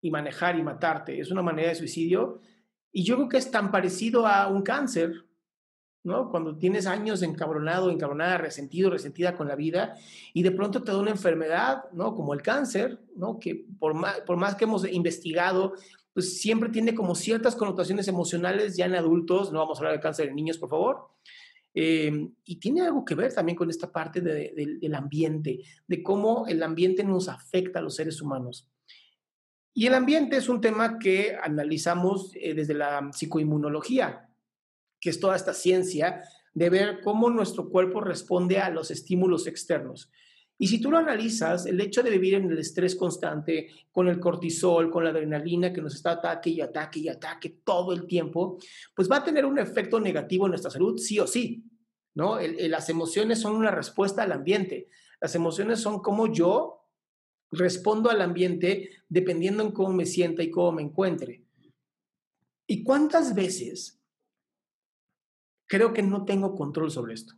y 0.00 0.10
manejar 0.10 0.58
y 0.58 0.62
matarte 0.62 1.20
es 1.20 1.30
una 1.30 1.42
manera 1.42 1.68
de 1.68 1.74
suicidio. 1.74 2.40
Y 2.92 3.04
yo 3.04 3.16
creo 3.16 3.28
que 3.28 3.36
es 3.36 3.50
tan 3.50 3.70
parecido 3.70 4.26
a 4.26 4.48
un 4.48 4.62
cáncer, 4.62 5.12
¿no? 6.02 6.30
Cuando 6.30 6.56
tienes 6.56 6.86
años 6.86 7.22
encabronado, 7.22 7.90
encabronada, 7.90 8.38
resentido, 8.38 8.90
resentida 8.90 9.36
con 9.36 9.48
la 9.48 9.56
vida 9.56 9.96
y 10.32 10.42
de 10.42 10.50
pronto 10.50 10.82
te 10.82 10.92
da 10.92 10.98
una 10.98 11.10
enfermedad, 11.10 11.84
¿no? 11.92 12.14
Como 12.14 12.34
el 12.34 12.42
cáncer, 12.42 13.00
¿no? 13.16 13.38
Que 13.38 13.66
por 13.78 13.94
más, 13.94 14.20
por 14.20 14.36
más 14.36 14.54
que 14.54 14.64
hemos 14.64 14.90
investigado, 14.90 15.74
pues 16.12 16.40
siempre 16.40 16.70
tiene 16.70 16.94
como 16.94 17.14
ciertas 17.14 17.54
connotaciones 17.54 18.08
emocionales 18.08 18.76
ya 18.76 18.86
en 18.86 18.94
adultos, 18.94 19.52
no 19.52 19.60
vamos 19.60 19.78
a 19.78 19.80
hablar 19.80 19.94
de 19.94 20.00
cáncer 20.00 20.28
en 20.28 20.36
niños, 20.36 20.58
por 20.58 20.70
favor, 20.70 21.10
Em, 21.72 22.34
y 22.44 22.56
tiene 22.56 22.82
algo 22.82 23.04
que 23.04 23.14
ver 23.14 23.32
también 23.32 23.56
con 23.56 23.70
esta 23.70 23.92
parte 23.92 24.20
del 24.20 24.94
ambiente, 24.94 25.60
de 25.86 26.02
cómo 26.02 26.46
el 26.48 26.62
ambiente 26.62 27.04
nos 27.04 27.28
afecta 27.28 27.78
a 27.78 27.82
los 27.82 27.94
seres 27.94 28.20
humanos. 28.20 28.68
Y 29.72 29.86
el 29.86 29.94
ambiente 29.94 30.36
es 30.36 30.48
un 30.48 30.60
tema 30.60 30.98
que 30.98 31.36
analizamos 31.40 32.32
eh, 32.34 32.54
desde 32.54 32.74
la 32.74 33.10
psicoinmunología, 33.12 34.28
que 35.00 35.10
es 35.10 35.18
toda 35.20 35.36
esta 35.36 35.54
ciencia 35.54 36.22
de 36.52 36.70
ver 36.70 37.00
cómo 37.02 37.30
nuestro 37.30 37.68
cuerpo 37.68 38.00
responde 38.00 38.58
a 38.58 38.70
los 38.70 38.90
estímulos 38.90 39.46
externos. 39.46 40.10
Y 40.58 40.66
si 40.66 40.78
tú 40.78 40.90
lo 40.90 40.98
analizas, 40.98 41.64
el 41.64 41.80
hecho 41.80 42.02
de 42.02 42.10
vivir 42.10 42.34
en 42.34 42.50
el 42.50 42.58
estrés 42.58 42.94
constante, 42.94 43.68
con 43.90 44.08
el 44.08 44.20
cortisol, 44.20 44.90
con 44.90 45.04
la 45.04 45.10
adrenalina 45.10 45.72
que 45.72 45.80
nos 45.80 45.94
está 45.94 46.12
ataque 46.12 46.50
y 46.50 46.60
ataque 46.60 47.00
y 47.00 47.08
ataque 47.08 47.60
todo 47.64 47.94
el 47.94 48.06
tiempo, 48.06 48.58
pues 48.94 49.10
va 49.10 49.16
a 49.16 49.24
tener 49.24 49.46
un 49.46 49.58
efecto 49.58 49.98
negativo 49.98 50.44
en 50.44 50.50
nuestra 50.50 50.70
salud, 50.70 50.98
sí 50.98 51.18
o 51.18 51.26
sí. 51.26 51.64
¿no? 52.14 52.38
las 52.40 52.88
emociones 52.90 53.40
son 53.40 53.56
una 53.56 53.70
respuesta 53.70 54.22
al 54.22 54.32
ambiente. 54.32 54.88
Las 55.20 55.34
emociones 55.34 55.80
son 55.80 56.00
como 56.00 56.30
yo 56.30 56.80
respondo 57.52 58.10
al 58.10 58.20
ambiente 58.20 58.90
dependiendo 59.08 59.62
en 59.62 59.72
cómo 59.72 59.92
me 59.92 60.04
sienta 60.06 60.42
y 60.42 60.50
cómo 60.50 60.72
me 60.72 60.82
encuentre. 60.82 61.42
¿Y 62.66 62.84
cuántas 62.84 63.34
veces 63.34 63.99
creo 65.70 65.92
que 65.92 66.02
no 66.02 66.24
tengo 66.24 66.56
control 66.56 66.90
sobre 66.90 67.14
esto? 67.14 67.34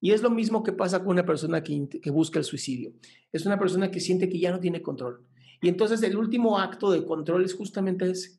Y 0.00 0.12
es 0.12 0.22
lo 0.22 0.30
mismo 0.30 0.62
que 0.62 0.72
pasa 0.72 1.00
con 1.00 1.08
una 1.08 1.26
persona 1.26 1.64
que, 1.64 2.10
busca 2.12 2.38
el 2.38 2.44
suicidio. 2.44 2.92
Es 3.32 3.46
una 3.46 3.58
persona 3.58 3.90
que 3.90 3.98
siente 3.98 4.28
que 4.28 4.38
ya 4.38 4.52
no 4.52 4.60
tiene 4.60 4.80
control. 4.80 5.26
Y 5.60 5.68
entonces 5.68 6.00
el 6.04 6.16
último 6.16 6.56
acto 6.60 6.92
de 6.92 7.04
control 7.04 7.44
es 7.44 7.54
justamente 7.54 8.08
ese, 8.08 8.38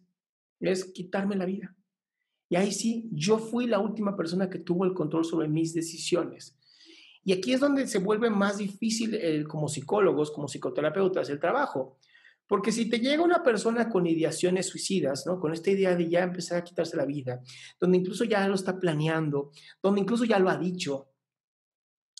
es 0.62 0.86
quitarme 0.86 1.36
la 1.36 1.46
vida. 1.46 1.76
Y 2.48 2.56
ahí 2.56 2.72
sí, 2.72 3.10
yo 3.12 3.38
fui 3.38 3.68
la 3.68 3.80
última 3.80 4.16
persona 4.16 4.50
que 4.50 4.60
tuvo 4.60 4.86
el 4.86 4.94
control 4.94 5.26
sobre 5.26 5.50
mis 5.50 5.74
decisiones. 5.74 6.58
Y 7.26 7.34
aquí 7.34 7.52
es 7.52 7.60
donde 7.60 7.88
se 7.88 8.00
vuelve 8.00 8.30
más 8.30 8.58
difícil 8.58 9.46
como 9.50 9.68
psicólogos, 9.68 10.32
como 10.32 10.48
psicoterapeutas, 10.48 11.30
el 11.30 11.42
trabajo. 11.42 11.98
Porque 12.50 12.72
si 12.72 12.90
te 12.90 13.00
llega 13.00 13.24
una 13.24 13.44
persona 13.44 13.90
con 13.90 14.08
ideaciones 14.08 14.66
suicidas, 14.66 15.28
¿no? 15.28 15.40
con 15.40 15.54
esta 15.54 15.70
idea 15.70 15.96
de 15.96 16.10
ya 16.10 16.24
empezar 16.24 16.58
a 16.58 16.64
quitarse 16.64 16.98
la 16.98 17.06
vida, 17.06 17.44
donde 17.80 18.00
incluso 18.00 18.24
ya 18.24 18.48
lo 18.48 18.56
está 18.56 18.80
planeando, 18.80 19.52
donde 19.84 20.02
incluso 20.02 20.26
ya 20.26 20.40
lo 20.40 20.50
ha 20.50 20.58
dicho, 20.58 21.10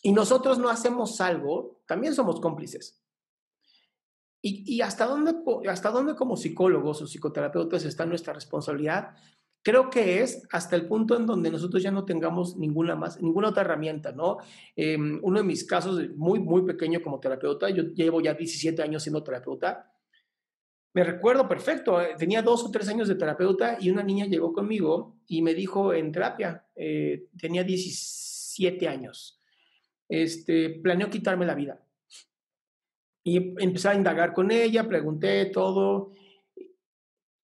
y 0.04 0.12
nosotros 0.12 0.60
no 0.60 0.70
hacemos 0.70 1.20
algo, 1.20 1.82
también 1.88 2.14
somos 2.14 2.40
cómplices. 2.40 3.02
¿Y, 4.42 4.80
hasta, 4.82 5.06
dónde, 5.06 5.34
hasta 5.68 5.90
dónde 5.90 6.16
como 6.16 6.38
psicólogos 6.38 7.02
o 7.02 7.08
psicoterapeutas 7.08 7.84
está 7.84 8.06
nuestra 8.06 8.32
responsabilidad? 8.32 9.16
Creo 9.64 9.90
que 9.90 10.22
es 10.22 10.48
hasta 10.52 10.76
el 10.76 10.88
punto 10.88 11.18
en 11.18 11.26
donde 11.26 11.50
nosotros 11.50 11.82
ya 11.82 11.92
no 11.92 12.06
tengamos 12.06 12.56
ninguna 12.56 12.96
más, 12.96 13.20
ninguna 13.20 13.50
otra 13.50 13.64
herramienta, 13.64 14.12
¿no? 14.12 14.38
Em, 14.76 15.20
uno 15.24 15.40
de 15.40 15.44
mis 15.44 15.66
casos 15.66 16.00
muy, 16.16 16.40
muy 16.40 16.62
pequeño 16.62 17.02
como 17.02 17.20
terapeuta, 17.20 17.70
yo 17.72 17.84
llevo 17.84 18.22
ya 18.22 18.36
17 18.36 18.82
años 18.84 19.04
siendo 19.04 19.24
terapeuta, 19.24 19.92
recuerdo 21.04 21.48
perfecto, 21.48 22.02
eh, 22.02 22.16
tenía 22.18 22.42
dos 22.42 22.64
o 22.64 22.72
tres 22.72 22.88
años 22.90 23.08
de 23.08 23.16
terapeuta 23.16 23.78
y 23.80 23.90
una 23.90 24.04
niña 24.04 24.26
llegó 24.26 24.54
conmigo 24.54 25.18
y 25.28 25.42
me 25.42 25.54
dijo 25.54 25.94
en 25.94 26.12
terapia, 26.12 26.66
eh, 26.76 27.28
tenía 27.38 27.64
17 27.64 28.88
años, 28.88 29.42
este, 30.08 30.70
planeó 30.82 31.10
quitarme 31.10 31.46
la 31.46 31.56
vida. 31.56 31.82
Y 33.24 33.38
empecé 33.62 33.90
a 33.90 33.96
indagar 33.96 34.34
con 34.34 34.50
ella, 34.50 34.88
pregunté 34.88 35.46
todo, 35.48 36.14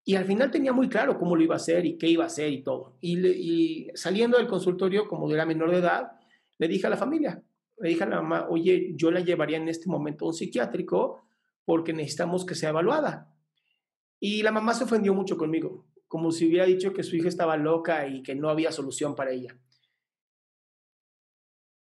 y 0.07 0.15
al 0.15 0.25
final 0.25 0.51
tenía 0.51 0.71
muy 0.71 0.88
claro 0.88 1.17
cómo 1.17 1.35
lo 1.35 1.43
iba 1.43 1.55
a 1.55 1.57
hacer 1.57 1.83
y 1.83 1.97
qué 1.97 2.07
iba 2.07 2.24
a 2.24 2.27
hacer 2.27 2.53
y 2.53 2.62
todo. 2.62 2.95
Y, 3.01 3.88
saliendo 3.95 4.38
del 4.38 4.47
consultorio, 4.47 5.07
como 5.07 5.29
era 5.31 5.47
menor 5.47 5.71
de 5.71 5.79
edad, 5.79 6.12
le 6.59 6.67
dije 6.67 6.85
a 6.85 6.91
la 6.91 6.97
familia, 6.97 7.41
le 7.79 7.89
dije 7.89 8.03
a 8.03 8.07
la 8.07 8.21
mamá, 8.21 8.45
oye, 8.47 8.93
yo 8.95 9.09
la 9.09 9.21
llevaría 9.21 9.57
en 9.57 9.67
este 9.67 9.89
momento 9.89 10.25
a 10.25 10.27
un 10.27 10.33
psiquiátrico 10.35 11.24
porque 11.65 11.91
necesitamos 11.91 12.45
que 12.45 12.53
sea 12.53 12.69
evaluada. 12.69 13.34
Y 14.19 14.41
la 14.41 14.51
mamá 14.51 14.74
se 14.74 14.86
ofendió 14.86 15.13
mucho 15.13 15.38
conmigo, 15.38 15.86
como 16.07 16.31
si 16.31 16.48
hubiera 16.48 16.65
dicho 16.65 16.93
que 16.93 17.03
su 17.03 17.15
hija 17.15 17.27
estaba 17.27 17.57
loca 17.57 18.07
y 18.07 18.24
que 18.24 18.36
no 18.36 18.50
había 18.50 18.72
solución 18.72 19.15
para 19.15 19.31
ella. 19.31 19.57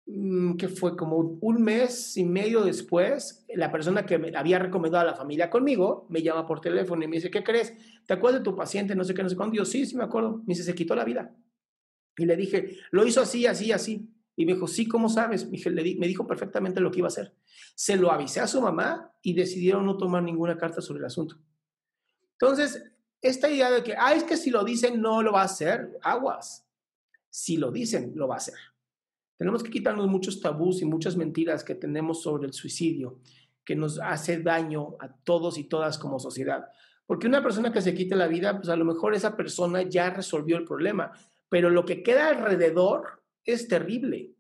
Mm, 0.07 0.57
que 0.57 0.69
fue 0.69 0.97
como 0.97 1.17
un 1.41 1.63
mes 1.63 2.17
y 2.17 2.25
medio 2.25 2.63
después, 2.63 3.47
la 3.55 3.71
persona 3.71 4.05
que 4.05 4.19
me 4.19 4.37
había 4.37 4.59
recomendado 4.59 5.03
a 5.03 5.11
la 5.11 5.17
familia 5.17 5.49
conmigo 5.49 6.07
me 6.11 6.23
llama 6.23 6.47
por 6.47 6.61
teléfono 6.61 7.05
y 7.05 7.09
me 7.09 7.17
dice, 7.17 7.31
¿qué 7.31 7.43
crees? 7.45 7.73
¿Te 8.07 8.15
acuerdas 8.15 8.41
de 8.41 8.45
tu 8.45 8.57
paciente? 8.57 8.95
No 8.95 9.05
sé 9.05 9.15
qué, 9.15 9.23
no 9.23 9.29
sé 9.29 9.37
cuándo. 9.37 9.55
Yo, 9.55 9.65
sí, 9.65 9.87
sí 9.87 9.97
me 9.97 10.05
acuerdo. 10.05 10.39
Me 10.39 10.55
dice, 10.55 10.65
se 10.65 10.75
quitó 10.75 10.95
la 10.95 11.05
vida. 11.05 11.35
Y 12.17 12.27
le 12.27 12.37
dije, 12.37 12.77
lo 12.91 13.07
hizo 13.07 13.21
así, 13.21 13.47
así, 13.47 13.73
así. 13.73 14.11
Y 14.37 14.45
me 14.45 14.55
dijo, 14.55 14.67
sí, 14.67 14.89
¿cómo 14.89 15.09
sabes? 15.09 15.49
Me, 15.49 15.59
me 15.71 16.07
dijo 16.07 16.27
perfectamente 16.27 16.81
lo 16.81 16.91
que 16.91 16.99
iba 16.99 17.07
a 17.07 17.09
hacer. 17.09 17.35
Se 17.75 17.97
lo 17.97 18.11
avisé 18.11 18.41
a 18.41 18.47
su 18.47 18.61
mamá 18.61 19.15
y 19.23 19.35
decidieron 19.35 19.87
no 19.87 19.97
tomar 19.97 20.23
ninguna 20.23 20.59
carta 20.59 20.81
sobre 20.81 21.01
el 21.01 21.07
asunto. 21.07 21.37
Entonces, 22.43 22.83
esta 23.21 23.49
idea 23.49 23.71
de 23.71 23.85
que, 23.85 23.95
ah, 23.97 24.15
es 24.15 24.25
que 24.25 24.37
si 24.37 24.51
lo 24.51 24.65
dicen 24.65 25.01
no 25.01 25.23
lo 25.23 25.31
va 25.31 25.43
a 25.43 25.45
hacer, 25.45 25.97
aguas. 26.03 26.67
Si 27.31 27.57
lo 27.57 27.71
dicen, 27.71 28.15
lo 28.17 28.27
va 28.27 28.35
a 28.35 28.39
hacer. 28.39 28.57
Tenemos 29.37 29.63
que 29.63 29.71
quitarnos 29.71 30.09
muchos 30.09 30.41
tabús 30.41 30.83
y 30.83 30.85
muchas 30.85 31.17
mentiras 31.17 31.63
que 31.63 31.77
tenemos 31.77 32.21
sobre 32.21 32.49
el 32.49 32.53
suicidio, 32.53 33.21
que 33.65 33.77
nos 33.77 34.01
hace 34.01 34.43
daño 34.43 34.97
a 34.99 35.15
todos 35.23 35.57
y 35.57 35.65
todas 35.65 35.99
como 35.99 36.19
sociedad. 36.19 36.69
Porque 37.07 37.29
una 37.29 37.45
persona 37.45 37.73
que 37.73 37.81
se 37.81 37.95
quite 37.95 38.17
la 38.17 38.27
vida, 38.27 38.57
pues 38.57 38.69
a 38.71 38.77
lo 38.77 38.85
mejor 38.85 39.15
esa 39.15 39.37
persona 39.37 39.83
ya 39.83 40.11
resolvió 40.11 40.57
el 40.57 40.65
problema, 40.65 41.13
pero 41.49 41.71
lo 41.71 41.85
que 41.85 42.03
queda 42.03 42.29
alrededor 42.29 43.23
es 43.45 43.69
terrible. 43.69 44.33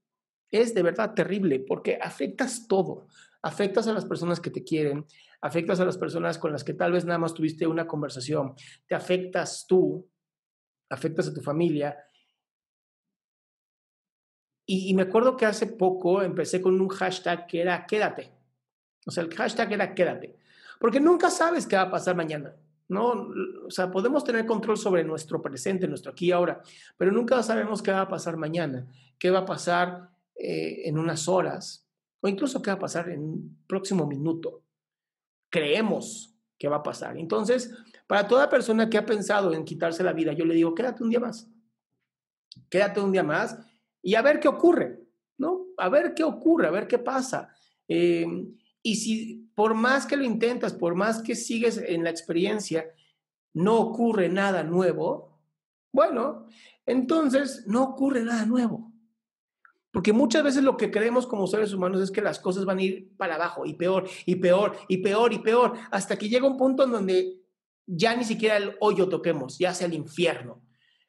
Es 0.51 0.75
de 0.75 0.83
verdad 0.83 1.15
terrible 1.15 1.61
porque 1.61 2.01
afectas 2.03 2.67
todo. 2.67 3.07
Afectas 3.43 3.87
a 3.87 3.93
las 3.93 4.05
personas 4.05 4.41
que 4.41 4.51
te 4.51 4.65
quieren, 4.65 5.07
afectas 5.43 5.81
a 5.81 5.85
las 5.85 5.99
personas 5.99 6.39
con 6.39 6.53
las 6.53 6.65
que 6.65 6.75
tal 6.75 6.93
vez 6.93 7.05
nada 7.05 7.19
más 7.19 7.35
tuviste 7.35 7.67
una 7.67 7.87
conversación, 7.87 8.55
te 8.87 8.95
afectas 8.95 9.67
tú, 9.69 10.09
afectas 10.89 11.29
a 11.29 11.35
tu 11.35 11.41
familia 11.41 11.97
y, 14.65 14.95
me 14.95 15.03
acuerdo 15.03 15.37
que 15.37 15.45
hace 15.45 15.67
poco 15.67 16.23
empecé 16.23 16.63
con 16.63 16.81
un 16.81 16.89
hashtag 16.89 17.47
que 17.47 17.61
era 17.61 17.85
quédate. 17.85 18.33
O 19.05 19.11
sea, 19.11 19.25
el 19.25 19.35
hashtag 19.35 19.73
era 19.73 19.95
quédate. 19.95 20.37
Porque 20.79 21.01
nunca 21.01 21.31
sabes 21.31 21.67
qué 21.67 21.77
va 21.77 21.83
a 21.83 21.91
pasar 21.91 22.15
mañana. 22.15 22.55
¿no? 22.89 23.29
O 23.67 23.71
sea, 23.71 23.91
podemos 23.91 24.25
tener 24.25 24.47
control 24.47 24.77
sobre 24.77 25.05
nuestro 25.05 25.43
presente, 25.43 25.89
nuestro 25.89 26.13
aquí 26.13 26.27
y 26.27 26.33
ahora, 26.33 26.63
pero 26.97 27.11
nunca 27.11 27.43
sabemos 27.43 27.83
qué 27.83 27.91
va 27.91 28.03
a 28.03 28.09
pasar 28.09 28.37
mañana, 28.37 28.87
qué 29.19 29.31
va 29.31 29.41
a 29.41 29.47
pasar 29.47 30.11
eh, 30.37 30.83
en 30.85 30.99
unas 30.99 31.27
horas, 31.27 31.87
o 32.21 32.29
incluso 32.29 32.61
qué 32.61 32.71
va 32.71 32.77
a 32.77 32.81
pasar 32.81 33.09
en 33.09 33.21
un 33.21 33.65
próximo 33.67 34.07
minuto. 34.07 34.63
Creemos 35.53 36.35
que 36.59 36.67
va 36.67 36.77
a 36.77 36.83
pasar. 36.83 37.19
Entonces, 37.19 37.73
para 38.07 38.27
toda 38.27 38.49
persona 38.49 38.89
que 38.89 38.97
ha 38.97 39.05
pensado 39.05 39.53
en 39.53 39.65
quitarse 39.65 40.03
la 40.03 40.13
vida, 40.13 40.33
yo 40.33 40.45
le 40.45 40.55
digo, 40.55 40.75
quédate 40.75 41.05
un 41.05 41.11
día 41.11 41.21
más. 41.21 41.49
Quédate 42.69 43.01
un 43.01 43.13
día 43.13 43.23
más 43.23 43.59
y 44.03 44.15
a 44.15 44.23
ver 44.23 44.41
qué 44.41 44.49
ocurre, 44.49 45.01
¿no? 45.39 45.67
A 45.77 45.89
ver 45.89 46.15
qué 46.15 46.25
ocurre, 46.25 46.67
a 46.67 46.71
ver 46.71 46.87
qué 46.87 46.99
pasa. 46.99 47.55
Eh, 47.87 48.27
y 48.83 48.97
si 48.97 49.51
por 49.55 49.75
más 49.75 50.07
que 50.07 50.17
lo 50.17 50.25
intentas, 50.25 50.73
por 50.73 50.95
más 50.95 51.23
que 51.23 51.35
sigues 51.35 51.77
en 51.79 52.05
la 52.05 52.11
experiencia, 52.11 52.87
no 53.55 53.79
ocurre 53.79 54.29
nada 54.29 54.63
nuevo, 54.63 55.39
bueno, 55.93 56.47
entonces 56.87 57.65
no 57.67 57.83
ocurre 57.83 58.23
nada 58.23 58.47
nuevo. 58.47 58.92
Porque 59.93 60.13
muchas 60.13 60.43
veces 60.43 60.65
lo 60.65 60.77
que 60.77 60.91
creemos 60.91 61.27
como 61.27 61.47
seres 61.47 61.73
humanos 61.73 62.01
es 62.01 62.11
que 62.11 62.23
las 62.23 62.41
cosas 62.41 62.65
van 62.65 62.79
a 62.79 62.83
ir 62.83 63.15
para 63.17 63.37
abajo 63.37 63.67
y 63.67 63.75
peor 63.75 64.09
y 64.27 64.37
peor 64.37 64.77
y 64.89 64.99
peor 64.99 65.33
y 65.33 65.39
peor, 65.39 65.75
hasta 65.91 66.17
que 66.17 66.29
llega 66.29 66.47
un 66.47 66.57
punto 66.57 66.85
en 66.85 66.93
donde 66.93 67.41
ya 67.87 68.17
ni 68.17 68.25
siquiera 68.25 68.57
el 68.57 68.77
hoyo 68.81 69.09
toquemos, 69.09 69.59
ya 69.59 69.75
sea 69.75 69.87
el 69.87 69.95
infierno. 69.95 70.63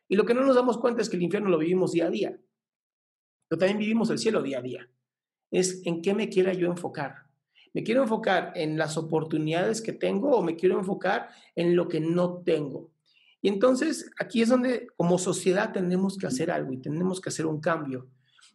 Y 0.07 0.15
lo 0.15 0.25
que 0.25 0.33
no 0.33 0.43
nos 0.43 0.55
damos 0.55 0.77
cuenta 0.77 1.01
es 1.01 1.09
que 1.09 1.15
el 1.15 1.23
infierno 1.23 1.49
lo 1.49 1.57
vivimos 1.57 1.93
día 1.93 2.07
a 2.07 2.09
día 2.09 2.37
pero 3.53 3.59
también 3.59 3.77
vivimos 3.77 4.09
el 4.09 4.17
cielo 4.17 4.41
día 4.41 4.57
a 4.57 4.61
día. 4.63 4.89
Es 5.51 5.85
en 5.85 6.01
qué 6.01 6.15
me 6.15 6.27
quiera 6.27 6.53
yo 6.53 6.65
enfocar. 6.65 7.27
¿Me 7.71 7.83
quiero 7.83 8.01
enfocar 8.01 8.51
en 8.55 8.79
las 8.79 8.97
oportunidades 8.97 9.79
que 9.79 9.93
tengo 9.93 10.31
o 10.31 10.41
me 10.41 10.55
quiero 10.55 10.79
enfocar 10.79 11.29
en 11.55 11.75
lo 11.75 11.87
que 11.87 11.99
no 11.99 12.41
tengo? 12.41 12.91
Y 13.43 13.49
entonces 13.49 14.09
aquí 14.19 14.41
es 14.41 14.49
donde 14.49 14.87
como 14.97 15.19
sociedad 15.19 15.71
tenemos 15.71 16.17
que 16.17 16.25
hacer 16.25 16.49
algo 16.49 16.73
y 16.73 16.81
tenemos 16.81 17.21
que 17.21 17.29
hacer 17.29 17.45
un 17.45 17.61
cambio. 17.61 18.07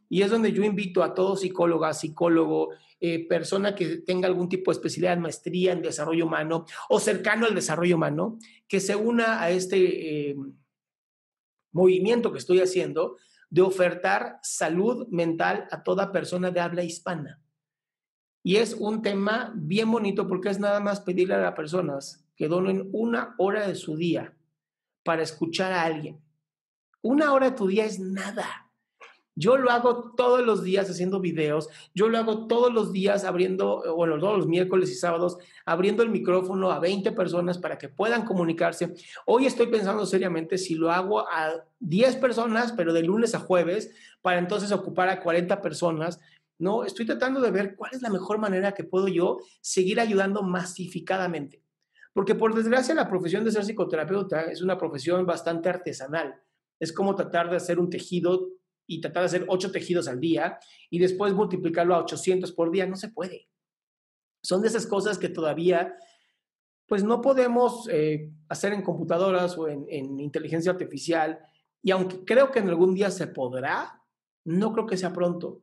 Y 0.08 0.22
es 0.22 0.30
donde 0.30 0.52
yo 0.52 0.64
invito 0.64 1.02
a 1.02 1.14
todo 1.14 1.36
psicóloga, 1.36 1.92
psicólogo, 1.92 2.70
eh, 3.00 3.28
persona 3.28 3.74
que 3.74 3.98
tenga 3.98 4.26
algún 4.26 4.48
tipo 4.48 4.70
de 4.70 4.76
especialidad, 4.76 5.18
maestría 5.18 5.72
en 5.72 5.82
desarrollo 5.82 6.26
humano 6.26 6.64
o 6.88 6.98
cercano 6.98 7.46
al 7.46 7.54
desarrollo 7.54 7.96
humano, 7.96 8.38
que 8.66 8.80
se 8.80 8.96
una 8.96 9.40
a 9.40 9.50
este 9.50 10.30
eh, 10.30 10.36
movimiento 11.72 12.32
que 12.32 12.38
estoy 12.38 12.60
haciendo 12.60 13.16
de 13.50 13.62
ofertar 13.62 14.38
salud 14.42 15.06
mental 15.08 15.66
a 15.70 15.82
toda 15.82 16.12
persona 16.12 16.50
de 16.50 16.60
habla 16.60 16.82
hispana. 16.82 17.40
Y 18.42 18.56
es 18.56 18.74
un 18.74 19.02
tema 19.02 19.52
bien 19.54 19.90
bonito 19.90 20.26
porque 20.26 20.48
es 20.48 20.58
nada 20.58 20.80
más 20.80 21.00
pedirle 21.00 21.34
a 21.34 21.40
las 21.40 21.54
personas 21.54 22.24
que 22.36 22.48
donen 22.48 22.88
una 22.92 23.34
hora 23.38 23.66
de 23.66 23.74
su 23.74 23.96
día 23.96 24.36
para 25.04 25.22
escuchar 25.22 25.72
a 25.72 25.82
alguien. 25.82 26.20
Una 27.02 27.32
hora 27.32 27.50
de 27.50 27.56
tu 27.56 27.66
día 27.66 27.84
es 27.84 27.98
nada. 27.98 28.67
Yo 29.38 29.56
lo 29.56 29.70
hago 29.70 30.14
todos 30.16 30.44
los 30.44 30.64
días 30.64 30.90
haciendo 30.90 31.20
videos, 31.20 31.68
yo 31.94 32.08
lo 32.08 32.18
hago 32.18 32.48
todos 32.48 32.72
los 32.74 32.92
días 32.92 33.24
abriendo, 33.24 33.84
bueno, 33.94 34.18
todos 34.18 34.36
los 34.36 34.48
miércoles 34.48 34.90
y 34.90 34.96
sábados, 34.96 35.38
abriendo 35.64 36.02
el 36.02 36.10
micrófono 36.10 36.72
a 36.72 36.80
20 36.80 37.12
personas 37.12 37.56
para 37.56 37.78
que 37.78 37.88
puedan 37.88 38.24
comunicarse. 38.24 38.94
Hoy 39.26 39.46
estoy 39.46 39.68
pensando 39.68 40.06
seriamente 40.06 40.58
si 40.58 40.74
lo 40.74 40.90
hago 40.90 41.20
a 41.20 41.64
10 41.78 42.16
personas, 42.16 42.72
pero 42.72 42.92
de 42.92 43.04
lunes 43.04 43.36
a 43.36 43.38
jueves, 43.38 43.94
para 44.22 44.40
entonces 44.40 44.72
ocupar 44.72 45.08
a 45.08 45.20
40 45.20 45.62
personas. 45.62 46.18
No, 46.58 46.82
estoy 46.82 47.06
tratando 47.06 47.40
de 47.40 47.52
ver 47.52 47.76
cuál 47.76 47.92
es 47.94 48.02
la 48.02 48.10
mejor 48.10 48.38
manera 48.38 48.72
que 48.72 48.82
puedo 48.82 49.06
yo 49.06 49.38
seguir 49.60 50.00
ayudando 50.00 50.42
masificadamente. 50.42 51.62
Porque 52.12 52.34
por 52.34 52.56
desgracia 52.56 52.92
la 52.92 53.08
profesión 53.08 53.44
de 53.44 53.52
ser 53.52 53.62
psicoterapeuta 53.62 54.50
es 54.50 54.62
una 54.62 54.76
profesión 54.76 55.24
bastante 55.26 55.68
artesanal. 55.68 56.42
Es 56.80 56.92
como 56.92 57.14
tratar 57.14 57.48
de 57.50 57.56
hacer 57.56 57.78
un 57.78 57.88
tejido 57.88 58.48
y 58.88 59.00
tratar 59.00 59.22
de 59.22 59.26
hacer 59.26 59.44
ocho 59.46 59.70
tejidos 59.70 60.08
al 60.08 60.18
día 60.18 60.58
y 60.90 60.98
después 60.98 61.32
multiplicarlo 61.34 61.94
a 61.94 62.00
800 62.00 62.50
por 62.52 62.72
día. 62.72 62.86
No 62.86 62.96
se 62.96 63.10
puede. 63.10 63.48
Son 64.42 64.62
de 64.62 64.68
esas 64.68 64.86
cosas 64.86 65.18
que 65.18 65.28
todavía 65.28 65.94
pues 66.88 67.04
no 67.04 67.20
podemos 67.20 67.86
eh, 67.92 68.32
hacer 68.48 68.72
en 68.72 68.80
computadoras 68.80 69.58
o 69.58 69.68
en, 69.68 69.84
en 69.90 70.18
inteligencia 70.18 70.72
artificial. 70.72 71.38
Y 71.82 71.90
aunque 71.90 72.24
creo 72.24 72.50
que 72.50 72.60
en 72.60 72.68
algún 72.68 72.94
día 72.94 73.10
se 73.10 73.26
podrá, 73.26 74.02
no 74.44 74.72
creo 74.72 74.86
que 74.86 74.96
sea 74.96 75.12
pronto. 75.12 75.60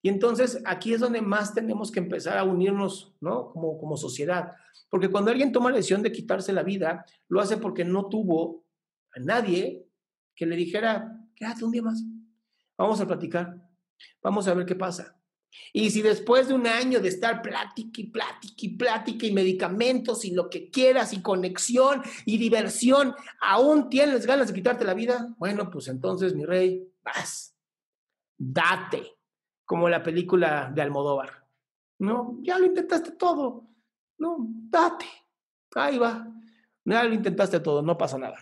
Y 0.00 0.08
entonces 0.08 0.62
aquí 0.64 0.94
es 0.94 1.00
donde 1.00 1.20
más 1.20 1.52
tenemos 1.52 1.90
que 1.90 1.98
empezar 1.98 2.38
a 2.38 2.44
unirnos, 2.44 3.12
¿no? 3.20 3.50
Como, 3.50 3.76
como 3.76 3.96
sociedad. 3.96 4.52
Porque 4.88 5.10
cuando 5.10 5.32
alguien 5.32 5.50
toma 5.50 5.70
la 5.70 5.76
decisión 5.78 6.02
de 6.02 6.12
quitarse 6.12 6.52
la 6.52 6.62
vida, 6.62 7.04
lo 7.28 7.40
hace 7.40 7.56
porque 7.56 7.84
no 7.84 8.08
tuvo 8.08 8.62
a 9.16 9.18
nadie 9.18 9.84
que 10.36 10.46
le 10.46 10.54
dijera, 10.54 11.20
quédate 11.34 11.64
un 11.64 11.72
día 11.72 11.82
más. 11.82 12.04
Vamos 12.78 13.00
a 13.00 13.06
platicar. 13.06 13.60
Vamos 14.22 14.46
a 14.48 14.54
ver 14.54 14.64
qué 14.64 14.76
pasa. 14.76 15.18
Y 15.72 15.90
si 15.90 16.02
después 16.02 16.48
de 16.48 16.54
un 16.54 16.66
año 16.66 17.00
de 17.00 17.08
estar 17.08 17.42
plática 17.42 18.00
y 18.00 18.04
plática 18.04 18.54
y 18.56 18.68
plática 18.76 19.26
y 19.26 19.32
medicamentos 19.32 20.24
y 20.24 20.30
lo 20.30 20.48
que 20.48 20.70
quieras 20.70 21.12
y 21.12 21.22
conexión 21.22 22.02
y 22.24 22.38
diversión, 22.38 23.14
aún 23.40 23.88
tienes 23.88 24.26
ganas 24.26 24.48
de 24.48 24.54
quitarte 24.54 24.84
la 24.84 24.94
vida, 24.94 25.34
bueno, 25.38 25.70
pues 25.70 25.88
entonces, 25.88 26.34
mi 26.34 26.44
rey, 26.44 26.86
vas, 27.02 27.56
date, 28.36 29.16
como 29.64 29.88
la 29.88 30.02
película 30.02 30.70
de 30.72 30.82
Almodóvar. 30.82 31.46
No, 31.98 32.38
ya 32.42 32.58
lo 32.58 32.66
intentaste 32.66 33.12
todo. 33.12 33.66
No, 34.18 34.36
date. 34.38 35.06
Ahí 35.74 35.98
va. 35.98 36.26
Ya 36.84 37.04
lo 37.04 37.14
intentaste 37.14 37.60
todo, 37.60 37.82
no 37.82 37.98
pasa 37.98 38.18
nada. 38.18 38.36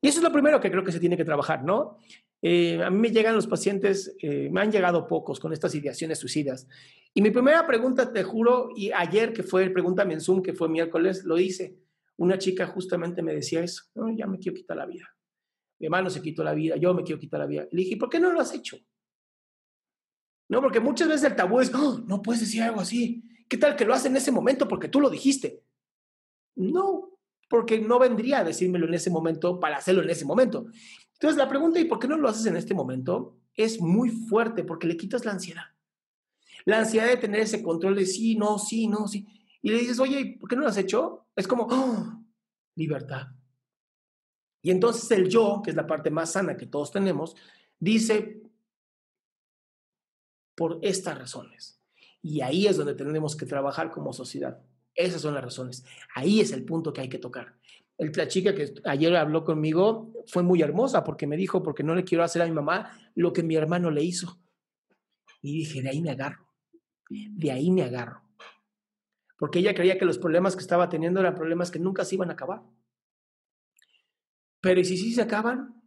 Y 0.00 0.08
eso 0.08 0.18
es 0.18 0.24
lo 0.24 0.32
primero 0.32 0.60
que 0.60 0.70
creo 0.70 0.84
que 0.84 0.92
se 0.92 1.00
tiene 1.00 1.16
que 1.16 1.24
trabajar, 1.24 1.62
¿no? 1.62 1.98
Eh, 2.42 2.82
a 2.82 2.90
mí 2.90 2.98
me 2.98 3.10
llegan 3.10 3.34
los 3.34 3.46
pacientes, 3.46 4.14
eh, 4.20 4.48
me 4.50 4.60
han 4.60 4.70
llegado 4.70 5.06
pocos 5.06 5.40
con 5.40 5.52
estas 5.52 5.74
ideaciones 5.74 6.18
suicidas. 6.18 6.68
Y 7.14 7.22
mi 7.22 7.30
primera 7.30 7.66
pregunta, 7.66 8.12
te 8.12 8.22
juro, 8.22 8.68
y 8.76 8.92
ayer 8.92 9.32
que 9.32 9.42
fue 9.42 9.70
Pregúntame 9.70 10.14
en 10.14 10.20
Zoom, 10.20 10.42
que 10.42 10.52
fue 10.52 10.68
miércoles, 10.68 11.24
lo 11.24 11.38
hice. 11.38 11.78
Una 12.18 12.38
chica 12.38 12.66
justamente 12.66 13.22
me 13.22 13.34
decía 13.34 13.62
eso, 13.62 13.84
no, 13.94 14.14
ya 14.14 14.26
me 14.26 14.38
quiero 14.38 14.56
quitar 14.56 14.76
la 14.76 14.86
vida. 14.86 15.04
Mi 15.78 15.86
hermano 15.86 16.08
se 16.10 16.22
quitó 16.22 16.42
la 16.42 16.54
vida, 16.54 16.76
yo 16.76 16.94
me 16.94 17.02
quiero 17.02 17.20
quitar 17.20 17.40
la 17.40 17.46
vida. 17.46 17.66
Le 17.70 17.82
dije, 17.82 17.96
¿por 17.96 18.08
qué 18.08 18.20
no 18.20 18.32
lo 18.32 18.40
has 18.40 18.54
hecho? 18.54 18.78
No, 20.48 20.60
porque 20.62 20.80
muchas 20.80 21.08
veces 21.08 21.24
el 21.24 21.36
tabú 21.36 21.60
es, 21.60 21.74
oh, 21.74 21.98
no 22.06 22.22
puedes 22.22 22.40
decir 22.40 22.62
algo 22.62 22.80
así. 22.80 23.22
¿Qué 23.48 23.56
tal 23.56 23.76
que 23.76 23.84
lo 23.84 23.94
haces 23.94 24.06
en 24.06 24.16
ese 24.16 24.32
momento 24.32 24.66
porque 24.68 24.88
tú 24.88 25.00
lo 25.00 25.10
dijiste? 25.10 25.62
No, 26.54 27.18
porque 27.48 27.80
no 27.80 27.98
vendría 27.98 28.40
a 28.40 28.44
decírmelo 28.44 28.86
en 28.86 28.94
ese 28.94 29.10
momento 29.10 29.60
para 29.60 29.76
hacerlo 29.76 30.02
en 30.02 30.10
ese 30.10 30.24
momento. 30.24 30.66
Entonces 31.16 31.38
la 31.38 31.48
pregunta, 31.48 31.80
¿y 31.80 31.86
por 31.86 31.98
qué 31.98 32.08
no 32.08 32.18
lo 32.18 32.28
haces 32.28 32.46
en 32.46 32.56
este 32.56 32.74
momento? 32.74 33.38
Es 33.54 33.80
muy 33.80 34.10
fuerte 34.10 34.64
porque 34.64 34.86
le 34.86 34.96
quitas 34.96 35.24
la 35.24 35.32
ansiedad. 35.32 35.64
La 36.66 36.80
ansiedad 36.80 37.06
de 37.06 37.16
tener 37.16 37.40
ese 37.40 37.62
control 37.62 37.96
de 37.96 38.04
sí, 38.04 38.36
no, 38.36 38.58
sí, 38.58 38.86
no, 38.86 39.08
sí. 39.08 39.26
Y 39.62 39.70
le 39.70 39.78
dices, 39.78 39.98
oye, 39.98 40.36
¿por 40.38 40.48
qué 40.48 40.56
no 40.56 40.62
lo 40.62 40.68
has 40.68 40.76
hecho? 40.76 41.26
Es 41.34 41.48
como, 41.48 41.66
oh, 41.70 42.22
libertad. 42.74 43.28
Y 44.60 44.70
entonces 44.70 45.10
el 45.12 45.28
yo, 45.28 45.62
que 45.64 45.70
es 45.70 45.76
la 45.76 45.86
parte 45.86 46.10
más 46.10 46.32
sana 46.32 46.56
que 46.56 46.66
todos 46.66 46.90
tenemos, 46.90 47.34
dice, 47.78 48.42
por 50.54 50.78
estas 50.82 51.16
razones. 51.16 51.80
Y 52.20 52.40
ahí 52.40 52.66
es 52.66 52.76
donde 52.76 52.94
tenemos 52.94 53.36
que 53.36 53.46
trabajar 53.46 53.90
como 53.90 54.12
sociedad. 54.12 54.60
Esas 54.94 55.22
son 55.22 55.34
las 55.34 55.44
razones. 55.44 55.84
Ahí 56.14 56.40
es 56.40 56.50
el 56.52 56.64
punto 56.64 56.92
que 56.92 57.02
hay 57.02 57.08
que 57.08 57.18
tocar. 57.18 57.56
El, 57.98 58.12
la 58.14 58.28
chica 58.28 58.54
que 58.54 58.74
ayer 58.84 59.16
habló 59.16 59.44
conmigo 59.44 60.12
fue 60.26 60.42
muy 60.42 60.62
hermosa 60.62 61.02
porque 61.04 61.26
me 61.26 61.36
dijo, 61.36 61.62
porque 61.62 61.82
no 61.82 61.94
le 61.94 62.04
quiero 62.04 62.24
hacer 62.24 62.42
a 62.42 62.46
mi 62.46 62.52
mamá 62.52 62.90
lo 63.14 63.32
que 63.32 63.42
mi 63.42 63.56
hermano 63.56 63.90
le 63.90 64.02
hizo. 64.02 64.38
Y 65.42 65.58
dije, 65.58 65.82
de 65.82 65.90
ahí 65.90 66.00
me 66.02 66.10
agarro. 66.10 66.48
De 67.08 67.50
ahí 67.52 67.70
me 67.70 67.82
agarro. 67.82 68.22
Porque 69.38 69.58
ella 69.58 69.74
creía 69.74 69.98
que 69.98 70.04
los 70.04 70.18
problemas 70.18 70.56
que 70.56 70.62
estaba 70.62 70.88
teniendo 70.88 71.20
eran 71.20 71.34
problemas 71.34 71.70
que 71.70 71.78
nunca 71.78 72.04
se 72.04 72.14
iban 72.16 72.30
a 72.30 72.34
acabar. 72.34 72.62
Pero 74.60 74.80
¿y 74.80 74.84
si 74.84 74.96
sí 74.96 75.12
se 75.12 75.22
acaban? 75.22 75.82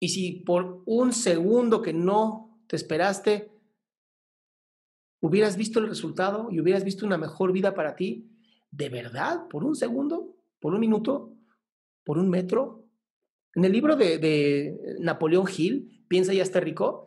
¿Y 0.00 0.08
si 0.08 0.32
por 0.44 0.82
un 0.86 1.12
segundo 1.12 1.82
que 1.82 1.92
no 1.92 2.60
te 2.66 2.76
esperaste 2.76 3.52
hubieras 5.20 5.56
visto 5.56 5.80
el 5.80 5.88
resultado 5.88 6.48
y 6.50 6.60
hubieras 6.60 6.84
visto 6.84 7.06
una 7.06 7.18
mejor 7.18 7.52
vida 7.52 7.74
para 7.74 7.96
ti, 7.96 8.30
¿de 8.70 8.88
verdad? 8.88 9.48
¿Por 9.48 9.64
un 9.64 9.74
segundo? 9.74 10.35
¿Por 10.66 10.74
un 10.74 10.80
minuto? 10.80 11.32
¿Por 12.04 12.18
un 12.18 12.28
metro? 12.28 12.88
En 13.54 13.64
el 13.64 13.70
libro 13.70 13.94
de, 13.94 14.18
de 14.18 14.96
Napoleón 14.98 15.46
Hill, 15.56 16.02
Piensa 16.08 16.34
y 16.34 16.40
está 16.40 16.58
rico, 16.58 17.06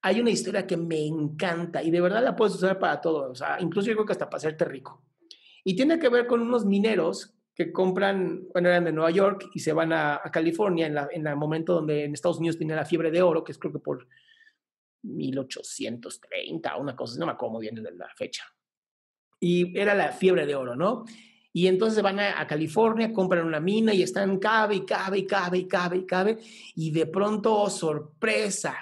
hay 0.00 0.18
una 0.18 0.30
historia 0.30 0.66
que 0.66 0.78
me 0.78 1.04
encanta 1.06 1.82
y 1.82 1.90
de 1.90 2.00
verdad 2.00 2.24
la 2.24 2.34
puedes 2.34 2.54
usar 2.54 2.78
para 2.78 3.02
todo, 3.02 3.32
o 3.32 3.34
sea, 3.34 3.58
incluso 3.60 3.88
yo 3.88 3.96
creo 3.96 4.06
que 4.06 4.12
hasta 4.12 4.30
para 4.30 4.38
hacerte 4.38 4.64
rico. 4.64 5.04
Y 5.62 5.76
tiene 5.76 5.98
que 5.98 6.08
ver 6.08 6.26
con 6.26 6.40
unos 6.40 6.64
mineros 6.64 7.34
que 7.54 7.70
compran, 7.70 8.48
bueno, 8.54 8.70
eran 8.70 8.84
de 8.84 8.92
Nueva 8.92 9.10
York 9.10 9.50
y 9.52 9.58
se 9.58 9.74
van 9.74 9.92
a, 9.92 10.14
a 10.14 10.30
California 10.30 10.86
en, 10.86 10.94
la, 10.94 11.06
en 11.12 11.26
el 11.26 11.36
momento 11.36 11.74
donde 11.74 12.04
en 12.04 12.14
Estados 12.14 12.38
Unidos 12.38 12.56
tenía 12.56 12.76
la 12.76 12.86
fiebre 12.86 13.10
de 13.10 13.20
oro, 13.20 13.44
que 13.44 13.52
es 13.52 13.58
creo 13.58 13.74
que 13.74 13.78
por 13.78 14.08
1830, 15.02 16.76
una 16.78 16.96
cosa, 16.96 17.20
no 17.20 17.26
me 17.26 17.32
acuerdo 17.32 17.58
bien 17.58 17.74
de 17.74 17.92
la 17.92 18.08
fecha. 18.16 18.46
Y 19.38 19.78
era 19.78 19.94
la 19.94 20.12
fiebre 20.12 20.46
de 20.46 20.54
oro, 20.54 20.74
¿no? 20.74 21.04
Y 21.56 21.68
entonces 21.68 22.02
van 22.02 22.20
a, 22.20 22.46
California, 22.46 23.14
compran 23.14 23.46
una 23.46 23.60
mina 23.60 23.94
y 23.94 24.02
están 24.02 24.38
cabe 24.38 24.76
y 24.76 24.80
cabe 24.84 25.20
y 25.20 25.26
cabe 25.26 25.58
y 25.58 25.66
cabe 25.66 25.96
y 25.96 26.04
cabe. 26.04 26.38
Y 26.74 26.90
de 26.90 27.06
pronto, 27.06 27.54
oh, 27.54 27.70
sorpresa, 27.70 28.76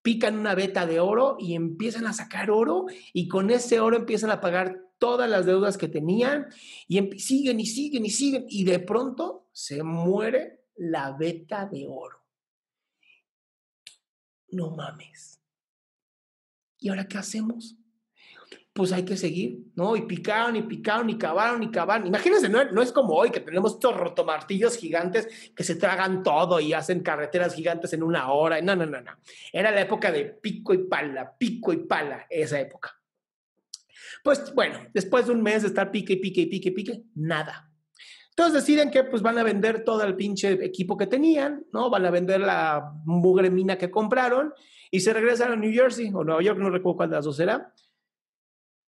pican 0.00 0.38
una 0.38 0.54
veta 0.54 0.86
de 0.86 0.98
oro 0.98 1.36
y 1.38 1.54
empiezan 1.54 2.06
a 2.06 2.14
sacar 2.14 2.50
oro 2.50 2.86
y 3.12 3.28
con 3.28 3.50
ese 3.50 3.80
oro 3.80 3.98
empiezan 3.98 4.30
a 4.30 4.40
pagar 4.40 4.80
todas 4.98 5.28
las 5.28 5.44
deudas 5.44 5.76
que 5.76 5.88
tenían 5.88 6.46
y 6.88 7.18
siguen 7.18 7.60
y 7.60 7.66
siguen 7.66 8.06
y 8.06 8.10
siguen 8.10 8.46
y 8.48 8.64
de 8.64 8.78
pronto 8.78 9.48
se 9.52 9.82
muere 9.82 10.62
la 10.76 11.12
veta 11.12 11.66
de 11.66 11.86
oro 11.86 12.24
no 14.54 14.70
mames. 14.70 15.40
¿Y 16.78 16.88
ahora 16.88 17.06
qué 17.06 17.18
hacemos? 17.18 17.76
Pues 18.74 18.92
hay 18.92 19.04
que 19.04 19.16
seguir, 19.16 19.60
¿no? 19.76 19.96
Y 19.96 20.02
picaron 20.02 20.56
y 20.56 20.62
picaron 20.62 21.08
y 21.08 21.16
cavaron 21.16 21.62
y 21.62 21.70
cavaron. 21.70 22.08
Imagínense, 22.08 22.48
no, 22.48 22.64
no 22.64 22.82
es 22.82 22.92
como 22.92 23.14
hoy 23.14 23.30
que 23.30 23.40
tenemos 23.40 23.74
estos 23.74 23.96
rotomartillos 23.96 24.76
gigantes 24.76 25.52
que 25.54 25.64
se 25.64 25.76
tragan 25.76 26.22
todo 26.22 26.60
y 26.60 26.72
hacen 26.72 27.00
carreteras 27.00 27.54
gigantes 27.54 27.92
en 27.92 28.02
una 28.02 28.32
hora. 28.32 28.60
No, 28.60 28.74
no, 28.74 28.84
no, 28.84 29.00
no. 29.00 29.12
Era 29.52 29.70
la 29.70 29.80
época 29.80 30.10
de 30.10 30.24
pico 30.24 30.74
y 30.74 30.78
pala, 30.88 31.36
pico 31.38 31.72
y 31.72 31.86
pala, 31.86 32.26
esa 32.28 32.60
época. 32.60 33.00
Pues 34.24 34.52
bueno, 34.54 34.78
después 34.92 35.26
de 35.26 35.32
un 35.32 35.42
mes 35.42 35.62
de 35.62 35.68
estar 35.68 35.90
pique 35.90 36.14
y 36.14 36.16
pique 36.16 36.40
y 36.40 36.46
pique 36.46 36.68
y 36.70 36.72
pique, 36.72 37.02
nada. 37.14 37.70
Entonces 38.30 38.54
deciden 38.54 38.90
que 38.90 39.04
pues 39.04 39.22
van 39.22 39.38
a 39.38 39.44
vender 39.44 39.84
todo 39.84 40.02
el 40.02 40.16
pinche 40.16 40.52
equipo 40.64 40.96
que 40.96 41.06
tenían, 41.06 41.64
¿no? 41.72 41.90
Van 41.90 42.04
a 42.04 42.10
vender 42.10 42.40
la 42.40 42.92
mugre 43.04 43.48
mina 43.50 43.78
que 43.78 43.92
compraron 43.92 44.52
y 44.90 44.98
se 44.98 45.12
regresan 45.12 45.52
a 45.52 45.56
New 45.56 45.72
Jersey 45.72 46.10
o 46.12 46.24
Nueva 46.24 46.42
York, 46.42 46.58
no 46.58 46.68
recuerdo 46.70 46.96
cuál 46.96 47.10
de 47.10 47.16
las 47.16 47.24
dos 47.24 47.38
era. 47.38 47.72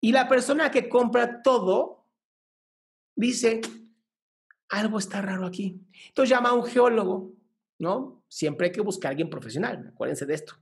Y 0.04 0.10
la 0.10 0.28
persona 0.28 0.72
que 0.72 0.88
compra 0.88 1.42
todo 1.42 2.08
dice, 3.14 3.60
algo 4.68 4.98
está 4.98 5.22
raro 5.22 5.46
aquí. 5.46 5.80
Entonces 6.08 6.28
llama 6.28 6.48
a 6.48 6.54
un 6.54 6.64
geólogo, 6.64 7.32
¿no? 7.78 8.24
Siempre 8.26 8.66
hay 8.66 8.72
que 8.72 8.80
buscar 8.80 9.08
a 9.08 9.12
alguien 9.12 9.30
profesional, 9.30 9.92
acuérdense 9.94 10.26
de 10.26 10.34
esto. 10.34 10.54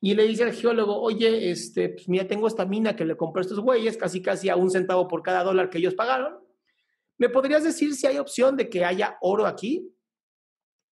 Y 0.00 0.14
le 0.14 0.26
dice 0.26 0.44
al 0.44 0.54
geólogo, 0.54 0.98
oye, 0.98 1.50
este, 1.50 1.90
pues 1.90 2.08
mira, 2.08 2.26
tengo 2.26 2.46
esta 2.46 2.64
mina 2.64 2.96
que 2.96 3.04
le 3.04 3.18
compré 3.18 3.40
a 3.40 3.42
estos 3.42 3.60
güeyes, 3.60 3.98
casi 3.98 4.22
casi 4.22 4.48
a 4.48 4.56
un 4.56 4.70
centavo 4.70 5.06
por 5.08 5.22
cada 5.22 5.44
dólar 5.44 5.68
que 5.68 5.76
ellos 5.76 5.94
pagaron. 5.94 6.38
¿Me 7.18 7.28
podrías 7.28 7.64
decir 7.64 7.94
si 7.94 8.06
hay 8.06 8.16
opción 8.16 8.56
de 8.56 8.70
que 8.70 8.82
haya 8.82 9.18
oro 9.20 9.46
aquí? 9.46 9.94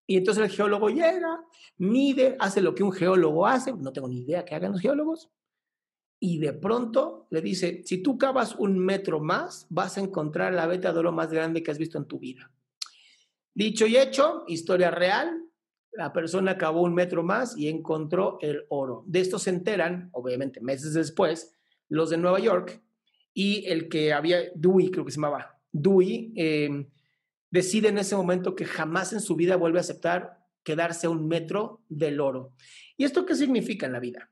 Y 0.05 0.17
entonces 0.17 0.43
el 0.43 0.51
geólogo 0.51 0.89
llega, 0.89 1.43
mide, 1.77 2.35
hace 2.39 2.61
lo 2.61 2.75
que 2.75 2.83
un 2.83 2.91
geólogo 2.91 3.47
hace, 3.47 3.73
no 3.73 3.91
tengo 3.91 4.07
ni 4.07 4.19
idea 4.19 4.45
qué 4.45 4.53
hagan 4.53 4.73
los 4.73 4.81
geólogos, 4.81 5.31
y 6.25 6.37
de 6.37 6.53
pronto 6.53 7.27
le 7.31 7.41
dice, 7.41 7.81
si 7.83 7.97
tú 7.97 8.17
cavas 8.17 8.55
un 8.55 8.79
metro 8.79 9.19
más, 9.19 9.67
vas 9.69 9.97
a 9.97 9.99
encontrar 9.99 10.53
la 10.53 10.67
veta 10.67 10.93
de 10.93 10.99
oro 10.99 11.11
más 11.11 11.29
grande 11.29 11.61
que 11.61 11.69
has 11.69 11.77
visto 11.77 11.97
en 11.97 12.05
tu 12.05 12.17
vida. 12.17 12.49
Dicho 13.53 13.85
y 13.85 13.97
hecho, 13.97 14.45
historia 14.47 14.89
real, 14.89 15.41
La 15.91 16.13
persona 16.13 16.57
cavó 16.57 16.81
un 16.83 16.93
metro 16.93 17.23
más 17.23 17.57
y 17.57 17.67
encontró 17.67 18.37
el 18.41 18.63
oro. 18.69 19.03
De 19.05 19.19
esto 19.19 19.37
se 19.37 19.49
enteran, 19.49 20.09
obviamente, 20.13 20.61
meses 20.61 20.93
después, 20.93 21.53
los 21.89 22.09
de 22.09 22.17
Nueva 22.17 22.39
York 22.39 22.81
y 23.33 23.65
el 23.65 23.89
que 23.89 24.13
había, 24.13 24.43
Dewey, 24.55 24.91
creo 24.91 25.03
que 25.03 25.11
se 25.11 25.17
llamaba, 25.17 25.59
Dewey, 25.73 26.31
eh, 26.37 26.87
decide 27.51 27.89
en 27.89 27.97
ese 27.97 28.15
momento 28.15 28.55
que 28.55 28.63
jamás 28.63 29.11
en 29.11 29.19
su 29.19 29.35
vida 29.35 29.57
vuelve 29.57 29.79
a 29.79 29.81
aceptar 29.81 30.39
quedarse 30.63 31.09
un 31.09 31.27
metro 31.27 31.81
del 31.89 32.21
oro. 32.21 32.53
¿Y 32.95 33.03
esto 33.03 33.25
qué 33.25 33.35
significa 33.35 33.85
en 33.85 33.91
la 33.91 33.99
vida? 33.99 34.29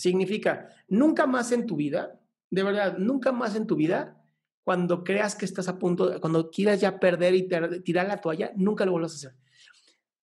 Significa 0.00 0.68
nunca 0.88 1.26
más 1.26 1.52
en 1.52 1.66
tu 1.66 1.76
vida, 1.76 2.18
de 2.48 2.62
verdad, 2.62 2.96
nunca 2.96 3.32
más 3.32 3.54
en 3.54 3.66
tu 3.66 3.76
vida, 3.76 4.24
cuando 4.64 5.04
creas 5.04 5.34
que 5.34 5.44
estás 5.44 5.68
a 5.68 5.78
punto, 5.78 6.18
cuando 6.20 6.50
quieras 6.50 6.80
ya 6.80 6.98
perder 6.98 7.34
y 7.34 7.48
tirar 7.82 8.08
la 8.08 8.20
toalla, 8.20 8.52
nunca 8.56 8.86
lo 8.86 8.92
vuelvas 8.92 9.12
a 9.12 9.16
hacer. 9.16 9.36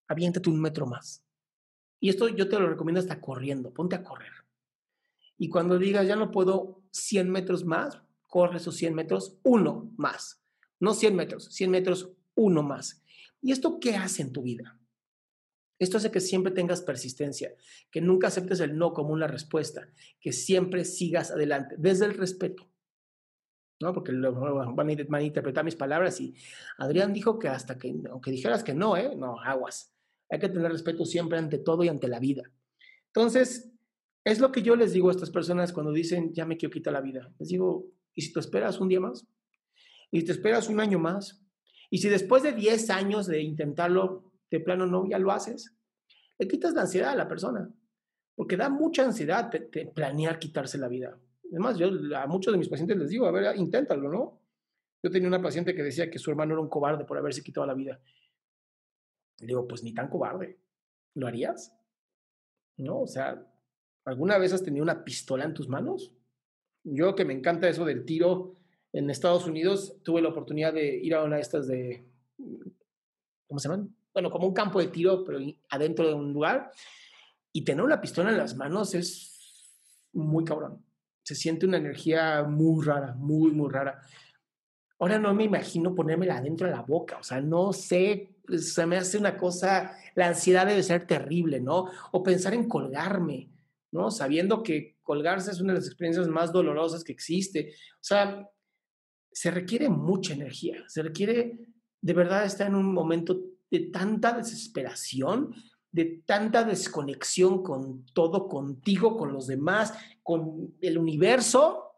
Aviéntate 0.07 0.49
un 0.49 0.59
metro 0.59 0.87
más. 0.87 1.23
Y 1.99 2.09
esto 2.09 2.27
yo 2.27 2.49
te 2.49 2.59
lo 2.59 2.67
recomiendo 2.67 2.99
hasta 2.99 3.21
corriendo, 3.21 3.71
ponte 3.71 3.95
a 3.95 4.03
correr. 4.03 4.31
Y 5.37 5.49
cuando 5.49 5.77
digas, 5.77 6.07
ya 6.07 6.15
no 6.15 6.31
puedo 6.31 6.81
100 6.91 7.29
metros 7.29 7.63
más, 7.63 8.01
corre 8.25 8.57
esos 8.57 8.75
100 8.77 8.95
metros, 8.95 9.37
uno 9.43 9.91
más. 9.95 10.41
No 10.79 10.95
100 10.95 11.15
metros, 11.15 11.45
100 11.51 11.69
metros, 11.69 12.09
uno 12.33 12.63
más. 12.63 13.03
¿Y 13.43 13.51
esto 13.51 13.79
qué 13.79 13.95
hace 13.95 14.23
en 14.23 14.33
tu 14.33 14.41
vida? 14.41 14.76
Esto 15.79 15.97
hace 15.97 16.11
que 16.11 16.19
siempre 16.19 16.51
tengas 16.51 16.81
persistencia, 16.81 17.53
que 17.91 18.01
nunca 18.01 18.27
aceptes 18.27 18.59
el 18.59 18.77
no 18.77 18.93
como 18.93 19.13
una 19.13 19.27
respuesta, 19.27 19.89
que 20.19 20.31
siempre 20.31 20.85
sigas 20.85 21.31
adelante, 21.31 21.75
desde 21.77 22.05
el 22.05 22.15
respeto. 22.15 22.69
¿no? 23.79 23.93
Porque 23.93 24.11
van 24.11 24.89
a, 24.89 25.21
interpretar 25.21 25.63
mis 25.63 25.75
palabras 25.75 26.19
y 26.19 26.33
Adrián 26.79 27.13
dijo 27.13 27.37
que 27.37 27.47
hasta 27.47 27.77
que, 27.77 27.95
aunque 28.09 28.31
dijeras 28.31 28.63
que 28.63 28.73
no, 28.73 28.97
¿eh? 28.97 29.15
No, 29.15 29.39
aguas. 29.39 29.93
Hay 30.29 30.39
que 30.39 30.49
tener 30.49 30.71
respeto 30.71 31.05
siempre 31.05 31.37
ante 31.37 31.59
todo 31.59 31.83
y 31.83 31.87
ante 31.87 32.07
la 32.07 32.19
vida. 32.19 32.43
Entonces, 33.07 33.71
es 34.23 34.39
lo 34.39 34.51
que 34.51 34.63
yo 34.63 34.75
les 34.75 34.93
digo 34.93 35.09
a 35.09 35.11
estas 35.11 35.29
personas 35.29 35.71
cuando 35.71 35.91
dicen, 35.91 36.33
ya 36.33 36.45
me 36.45 36.57
quiero 36.57 36.73
quitar 36.73 36.91
la 36.91 37.01
vida. 37.01 37.31
Les 37.37 37.49
digo, 37.49 37.85
¿y 38.15 38.23
si 38.23 38.33
te 38.33 38.39
esperas 38.39 38.79
un 38.79 38.89
día 38.89 38.99
más? 38.99 39.27
y 40.11 40.23
te 40.23 40.31
esperas 40.31 40.69
un 40.69 40.79
año 40.79 40.99
más. 40.99 41.41
Y 41.89 41.99
si 41.99 42.09
después 42.09 42.43
de 42.43 42.53
10 42.53 42.89
años 42.89 43.27
de 43.27 43.41
intentarlo, 43.41 44.31
de 44.49 44.59
plano 44.59 44.85
no, 44.85 45.07
ya 45.07 45.19
lo 45.19 45.31
haces, 45.31 45.75
le 46.37 46.47
quitas 46.47 46.73
la 46.73 46.81
ansiedad 46.81 47.11
a 47.11 47.15
la 47.15 47.27
persona. 47.27 47.69
Porque 48.35 48.55
da 48.55 48.69
mucha 48.69 49.03
ansiedad 49.03 49.51
planear 49.95 50.37
quitarse 50.37 50.77
la 50.77 50.87
vida. 50.87 51.17
Además, 51.51 51.77
yo 51.77 51.89
a 52.15 52.27
muchos 52.27 52.53
de 52.53 52.59
mis 52.59 52.69
pacientes 52.69 52.97
les 52.97 53.09
digo, 53.09 53.25
a 53.25 53.31
ver, 53.31 53.55
inténtalo, 53.55 54.11
¿no? 54.11 54.41
Yo 55.01 55.09
tenía 55.09 55.27
una 55.27 55.41
paciente 55.41 55.73
que 55.73 55.83
decía 55.83 56.11
que 56.11 56.19
su 56.19 56.29
hermano 56.29 56.53
era 56.53 56.61
un 56.61 56.69
cobarde 56.69 57.05
por 57.05 57.17
haberse 57.17 57.41
quitado 57.41 57.65
la 57.65 57.73
vida. 57.73 57.99
Le 59.39 59.47
digo, 59.47 59.67
pues 59.67 59.83
ni 59.83 59.93
tan 59.93 60.09
cobarde. 60.09 60.59
¿Lo 61.15 61.27
harías? 61.27 61.75
¿No? 62.77 63.01
O 63.01 63.07
sea, 63.07 63.43
¿alguna 64.05 64.37
vez 64.37 64.53
has 64.53 64.63
tenido 64.63 64.83
una 64.83 65.03
pistola 65.03 65.45
en 65.45 65.53
tus 65.53 65.67
manos? 65.67 66.13
Yo 66.83 67.15
que 67.15 67.25
me 67.25 67.33
encanta 67.33 67.69
eso 67.69 67.85
del 67.85 68.05
tiro, 68.05 68.55
en 68.93 69.09
Estados 69.09 69.45
Unidos 69.45 69.97
tuve 70.03 70.21
la 70.21 70.29
oportunidad 70.29 70.73
de 70.73 70.95
ir 70.95 71.13
a 71.15 71.23
una 71.23 71.35
de 71.35 71.41
estas 71.41 71.67
de, 71.67 72.05
¿cómo 73.47 73.59
se 73.59 73.69
llaman? 73.69 73.95
Bueno, 74.17 74.31
como 74.31 74.47
un 74.47 74.53
campo 74.55 74.79
de 74.79 74.87
tiro, 74.87 75.23
pero 75.23 75.37
adentro 75.69 76.07
de 76.07 76.15
un 76.15 76.33
lugar. 76.33 76.71
Y 77.53 77.63
tener 77.63 77.85
una 77.85 78.01
pistola 78.01 78.31
en 78.31 78.39
las 78.39 78.55
manos 78.55 78.95
es 78.95 79.69
muy 80.11 80.43
cabrón. 80.43 80.83
Se 81.21 81.35
siente 81.35 81.67
una 81.67 81.77
energía 81.77 82.41
muy 82.41 82.83
rara, 82.83 83.13
muy, 83.13 83.51
muy 83.51 83.69
rara. 83.69 84.01
Ahora 84.97 85.19
no 85.19 85.35
me 85.35 85.43
imagino 85.43 85.93
ponérmela 85.93 86.37
adentro 86.37 86.65
de 86.65 86.73
la 86.73 86.81
boca, 86.81 87.19
o 87.19 87.23
sea, 87.23 87.41
no 87.41 87.73
sé, 87.73 88.39
se 88.57 88.87
me 88.87 88.97
hace 88.97 89.19
una 89.19 89.37
cosa, 89.37 89.95
la 90.15 90.29
ansiedad 90.29 90.65
debe 90.65 90.81
ser 90.81 91.05
terrible, 91.05 91.59
¿no? 91.59 91.85
O 92.11 92.23
pensar 92.23 92.55
en 92.55 92.67
colgarme, 92.67 93.51
¿no? 93.91 94.09
Sabiendo 94.09 94.63
que 94.63 94.97
colgarse 95.03 95.51
es 95.51 95.61
una 95.61 95.73
de 95.73 95.79
las 95.79 95.87
experiencias 95.87 96.27
más 96.27 96.51
dolorosas 96.51 97.03
que 97.03 97.11
existe. 97.11 97.75
O 97.93 98.03
sea, 98.03 98.49
se 99.31 99.51
requiere 99.51 99.89
mucha 99.89 100.33
energía, 100.33 100.83
se 100.87 101.03
requiere 101.03 101.59
de 102.01 102.13
verdad 102.13 102.45
estar 102.45 102.65
en 102.65 102.73
un 102.73 102.91
momento 102.91 103.56
de 103.69 103.79
tanta 103.79 104.33
desesperación, 104.33 105.53
de 105.91 106.23
tanta 106.25 106.63
desconexión 106.63 107.63
con 107.63 108.05
todo, 108.13 108.47
contigo, 108.47 109.17
con 109.17 109.33
los 109.33 109.47
demás, 109.47 109.93
con 110.23 110.75
el 110.81 110.97
universo. 110.97 111.95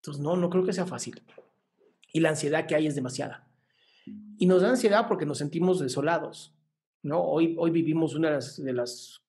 Entonces, 0.00 0.22
no, 0.22 0.36
no 0.36 0.50
creo 0.50 0.64
que 0.64 0.72
sea 0.72 0.86
fácil. 0.86 1.22
Y 2.12 2.20
la 2.20 2.30
ansiedad 2.30 2.66
que 2.66 2.74
hay 2.74 2.86
es 2.86 2.94
demasiada. 2.94 3.48
Y 4.38 4.46
nos 4.46 4.62
da 4.62 4.70
ansiedad 4.70 5.08
porque 5.08 5.26
nos 5.26 5.38
sentimos 5.38 5.80
desolados. 5.80 6.54
¿no? 7.02 7.22
Hoy, 7.22 7.56
hoy 7.58 7.70
vivimos 7.70 8.14
una 8.14 8.28
de 8.28 8.34
las, 8.34 8.62
de 8.62 8.72
las 8.72 9.22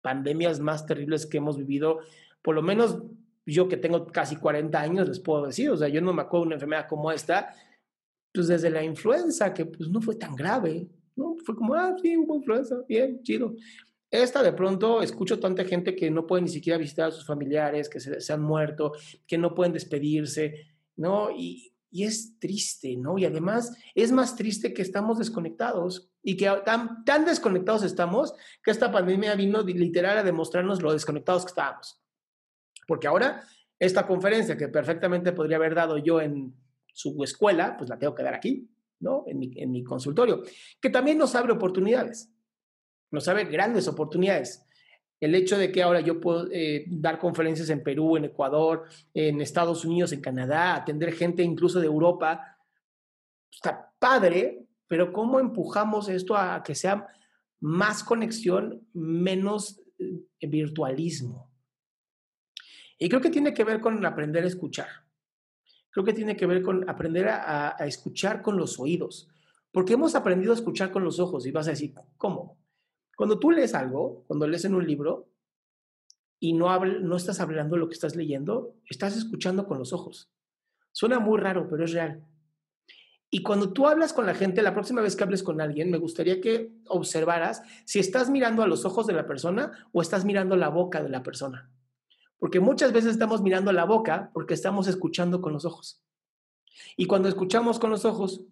pandemias 0.00 0.60
más 0.60 0.86
terribles 0.86 1.26
que 1.26 1.38
hemos 1.38 1.56
vivido, 1.56 2.00
por 2.42 2.54
lo 2.54 2.62
menos 2.62 3.02
yo 3.44 3.68
que 3.68 3.76
tengo 3.76 4.06
casi 4.06 4.36
40 4.36 4.80
años 4.80 5.08
les 5.08 5.20
puedo 5.20 5.46
decir, 5.46 5.70
o 5.70 5.76
sea, 5.76 5.88
yo 5.88 6.00
no 6.00 6.12
me 6.12 6.22
acuerdo 6.22 6.44
de 6.44 6.46
una 6.48 6.56
enfermedad 6.56 6.86
como 6.88 7.10
esta, 7.10 7.54
pues 8.38 8.46
desde 8.46 8.70
la 8.70 8.84
influenza, 8.84 9.52
que 9.52 9.66
pues 9.66 9.90
no 9.90 10.00
fue 10.00 10.14
tan 10.14 10.36
grave, 10.36 10.88
¿no? 11.16 11.34
Fue 11.44 11.56
como, 11.56 11.74
ah, 11.74 11.96
sí, 12.00 12.16
hubo 12.16 12.36
influenza, 12.36 12.76
bien, 12.88 13.20
chido. 13.24 13.56
Esta 14.08 14.44
de 14.44 14.52
pronto 14.52 15.02
escucho 15.02 15.40
tanta 15.40 15.64
gente 15.64 15.96
que 15.96 16.08
no 16.08 16.24
puede 16.24 16.42
ni 16.42 16.48
siquiera 16.48 16.78
visitar 16.78 17.08
a 17.08 17.10
sus 17.10 17.26
familiares, 17.26 17.88
que 17.88 17.98
se, 17.98 18.32
han 18.32 18.40
muerto, 18.40 18.92
que 19.26 19.36
no 19.36 19.56
pueden 19.56 19.72
despedirse, 19.72 20.68
¿no? 20.94 21.32
Y, 21.32 21.72
y, 21.90 22.04
es 22.04 22.38
triste, 22.38 22.96
¿no? 22.96 23.18
Y 23.18 23.24
además 23.24 23.76
es 23.92 24.12
más 24.12 24.36
triste 24.36 24.72
que 24.72 24.82
estamos 24.82 25.18
desconectados 25.18 26.12
y 26.22 26.36
que 26.36 26.48
tan, 26.64 27.04
tan 27.04 27.24
desconectados 27.24 27.82
estamos 27.82 28.34
que 28.62 28.70
esta 28.70 28.92
pandemia 28.92 29.34
vino 29.34 29.62
literal 29.62 30.16
a 30.16 30.22
demostrarnos 30.22 30.80
lo 30.80 30.92
desconectados 30.92 31.42
que 31.44 31.50
estábamos. 31.50 32.00
Porque 32.86 33.08
ahora 33.08 33.42
esta 33.80 34.06
conferencia 34.06 34.56
que 34.56 34.68
perfectamente 34.68 35.32
podría 35.32 35.56
haber 35.56 35.74
dado 35.74 35.98
yo 35.98 36.20
en 36.20 36.54
su 36.98 37.22
escuela, 37.22 37.76
pues 37.76 37.88
la 37.88 37.96
tengo 37.96 38.12
que 38.12 38.24
dar 38.24 38.34
aquí, 38.34 38.68
¿no? 38.98 39.22
En 39.28 39.70
mi, 39.70 39.84
consultorio, 39.84 40.42
que 40.80 40.90
también 40.90 41.16
nos 41.16 41.36
abre 41.36 41.52
oportunidades, 41.52 42.28
nos 43.12 43.28
abre 43.28 43.44
grandes 43.44 43.86
oportunidades. 43.86 44.66
El 45.20 45.36
hecho 45.36 45.56
de 45.56 45.70
que 45.70 45.80
ahora 45.80 46.00
yo 46.00 46.20
puedo 46.20 46.48
eh, 46.50 46.86
dar 46.88 47.20
conferencias 47.20 47.70
en 47.70 47.84
Perú, 47.84 48.16
en 48.16 48.24
Ecuador, 48.24 48.86
en 49.14 49.40
Estados 49.40 49.84
Unidos, 49.84 50.10
en 50.10 50.20
Canadá, 50.20 50.74
atender 50.74 51.12
gente 51.12 51.44
incluso 51.44 51.78
de 51.78 51.86
Europa, 51.86 52.58
está 53.48 53.92
padre, 54.00 54.66
pero 54.88 55.12
¿cómo 55.12 55.38
empujamos 55.38 56.08
esto 56.08 56.36
a 56.36 56.64
que 56.64 56.74
sea 56.74 57.06
más 57.60 58.02
conexión, 58.02 58.88
menos 58.92 59.80
eh, 60.00 60.46
virtualismo? 60.48 61.48
Y 62.98 63.08
creo 63.08 63.20
que 63.20 63.30
tiene 63.30 63.54
que 63.54 63.62
ver 63.62 63.80
con 63.80 64.04
aprender 64.04 64.42
a 64.42 64.48
escuchar. 64.48 65.07
Creo 65.98 66.06
que 66.06 66.12
tiene 66.12 66.36
que 66.36 66.46
ver 66.46 66.62
con 66.62 66.88
aprender 66.88 67.28
a, 67.28 67.74
escuchar 67.80 68.40
con 68.40 68.56
los 68.56 68.78
oídos. 68.78 69.28
Porque 69.72 69.94
hemos 69.94 70.14
aprendido 70.14 70.52
a 70.52 70.54
escuchar 70.54 70.92
con 70.92 71.02
los 71.02 71.18
ojos 71.18 71.44
y 71.44 71.50
vas 71.50 71.66
a 71.66 71.70
decir, 71.70 71.92
¿cómo? 72.16 72.56
Cuando 73.16 73.40
tú 73.40 73.50
lees 73.50 73.74
algo, 73.74 74.22
cuando 74.28 74.46
lees 74.46 74.64
en 74.64 74.76
un 74.76 74.86
libro 74.86 75.28
y 76.38 76.52
no, 76.52 76.68
no 76.84 77.16
estás 77.16 77.40
hablando 77.40 77.76
lo 77.76 77.88
que 77.88 77.94
estás 77.94 78.14
leyendo, 78.14 78.76
estás 78.88 79.16
escuchando 79.16 79.66
con 79.66 79.80
los 79.80 79.92
ojos. 79.92 80.30
Suena 80.92 81.18
muy 81.18 81.40
raro, 81.40 81.66
pero 81.68 81.84
es 81.84 81.92
real. 81.92 82.24
Y 83.28 83.42
cuando 83.42 83.72
tú 83.72 83.88
hablas 83.88 84.12
con 84.12 84.24
la 84.24 84.36
gente, 84.36 84.62
la 84.62 84.74
próxima 84.74 85.02
vez 85.02 85.16
que 85.16 85.24
hables 85.24 85.42
con 85.42 85.60
alguien, 85.60 85.90
me 85.90 85.98
gustaría 85.98 86.40
que 86.40 86.70
observaras 86.86 87.60
si 87.86 87.98
estás 87.98 88.30
mirando 88.30 88.62
a 88.62 88.68
los 88.68 88.84
ojos 88.84 89.08
de 89.08 89.14
la 89.14 89.26
persona 89.26 89.72
o 89.90 90.00
estás 90.00 90.24
mirando 90.24 90.54
la 90.54 90.68
boca 90.68 91.02
de 91.02 91.08
la 91.08 91.24
persona. 91.24 91.72
Porque 92.38 92.60
muchas 92.60 92.92
veces 92.92 93.12
estamos 93.12 93.42
mirando 93.42 93.72
la 93.72 93.84
boca 93.84 94.30
porque 94.32 94.54
estamos 94.54 94.86
escuchando 94.86 95.40
con 95.40 95.52
los 95.52 95.64
ojos. 95.64 96.02
Y 96.96 97.06
cuando 97.06 97.28
escuchamos 97.28 97.78
con 97.78 97.90
los 97.90 98.04
ojos, 98.04 98.42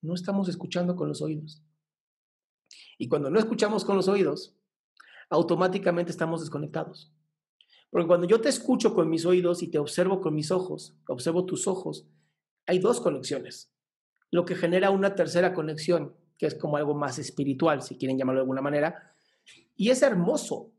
no 0.00 0.14
estamos 0.14 0.48
escuchando 0.48 0.96
con 0.96 1.08
los 1.08 1.22
oídos. 1.22 1.62
Y 2.98 3.08
cuando 3.08 3.30
no 3.30 3.38
escuchamos 3.38 3.84
con 3.84 3.96
los 3.96 4.08
oídos, 4.08 4.54
automáticamente 5.30 6.12
estamos 6.12 6.40
desconectados. 6.40 7.12
Porque 7.90 8.06
cuando 8.06 8.26
yo 8.26 8.40
te 8.40 8.48
escucho 8.48 8.94
con 8.94 9.10
mis 9.10 9.26
oídos 9.26 9.62
y 9.62 9.68
te 9.68 9.78
observo 9.78 10.20
con 10.20 10.34
mis 10.34 10.50
ojos, 10.50 10.96
observo 11.08 11.44
tus 11.44 11.66
ojos, 11.66 12.06
hay 12.66 12.78
dos 12.78 13.00
conexiones. 13.00 13.72
Lo 14.30 14.44
que 14.44 14.54
genera 14.54 14.90
una 14.90 15.14
tercera 15.14 15.52
conexión, 15.52 16.16
que 16.38 16.46
es 16.46 16.54
como 16.54 16.76
algo 16.76 16.94
más 16.94 17.18
espiritual, 17.18 17.82
si 17.82 17.98
quieren 17.98 18.16
llamarlo 18.16 18.40
de 18.40 18.44
alguna 18.44 18.62
manera. 18.62 19.14
Y 19.76 19.90
es 19.90 20.02
hermoso. 20.02 20.72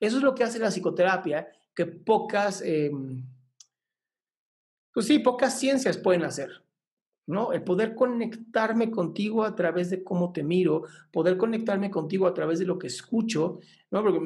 Eso 0.00 0.16
es 0.16 0.22
lo 0.22 0.34
que 0.34 0.44
hace 0.44 0.58
la 0.58 0.70
psicoterapia 0.70 1.48
que 1.76 1.86
pocas, 1.86 2.62
em, 2.62 3.22
pues 4.92 5.06
sí, 5.06 5.20
pocas 5.20 5.60
ciencias 5.60 5.98
pueden 5.98 6.24
hacer. 6.24 6.66
¿no? 7.26 7.52
El 7.52 7.62
poder 7.62 7.94
conectarme 7.94 8.90
contigo 8.90 9.44
a 9.44 9.54
través 9.56 9.90
de 9.90 10.04
cómo 10.04 10.32
te 10.32 10.44
miro, 10.44 10.84
poder 11.12 11.36
conectarme 11.36 11.90
contigo 11.90 12.26
a 12.26 12.34
través 12.34 12.60
de 12.60 12.66
lo 12.66 12.78
que 12.78 12.86
escucho, 12.86 13.58
¿no? 13.90 14.02
Porque 14.02 14.20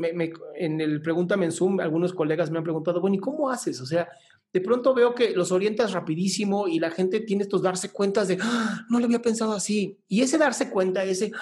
en 0.56 0.80
el 0.80 1.00
Pregúntame 1.00 1.46
en 1.46 1.52
Zoom, 1.52 1.80
algunos 1.80 2.12
colegas 2.12 2.50
me 2.50 2.58
han 2.58 2.64
preguntado, 2.64 3.00
bueno, 3.00 3.16
¿y 3.16 3.18
cómo 3.18 3.48
haces? 3.48 3.80
O 3.80 3.86
sea, 3.86 4.06
de 4.52 4.60
pronto 4.60 4.94
veo 4.94 5.14
que 5.14 5.30
los 5.30 5.50
orientas 5.50 5.92
rapidísimo 5.92 6.68
y 6.68 6.78
la 6.78 6.90
gente 6.90 7.20
tiene 7.20 7.44
estos 7.44 7.62
darse 7.62 7.90
cuentas 7.90 8.28
de, 8.28 8.36
¡Ah! 8.42 8.84
no 8.90 8.98
lo 8.98 9.06
había 9.06 9.22
pensado 9.22 9.52
así. 9.52 9.98
Y 10.06 10.20
ese 10.20 10.36
darse 10.36 10.68
cuenta, 10.68 11.02
ese, 11.02 11.32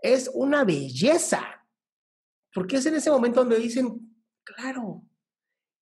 es 0.00 0.30
una 0.32 0.64
belleza. 0.64 1.42
Porque 2.54 2.76
es 2.76 2.86
en 2.86 2.94
ese 2.94 3.10
momento 3.10 3.40
donde 3.40 3.58
dicen, 3.58 4.13
claro, 4.44 5.02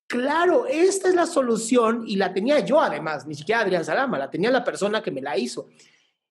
claro, 0.06 0.66
esta 0.66 1.08
es 1.08 1.14
la 1.14 1.26
solución 1.26 2.04
y 2.06 2.16
la 2.16 2.32
tenía 2.32 2.60
yo 2.60 2.80
además, 2.80 3.26
ni 3.26 3.34
siquiera 3.34 3.62
Adrián 3.62 3.84
Salama, 3.84 4.18
la 4.18 4.30
tenía 4.30 4.50
la 4.50 4.64
persona 4.64 5.02
que 5.02 5.10
me 5.10 5.20
la 5.22 5.36
hizo. 5.36 5.68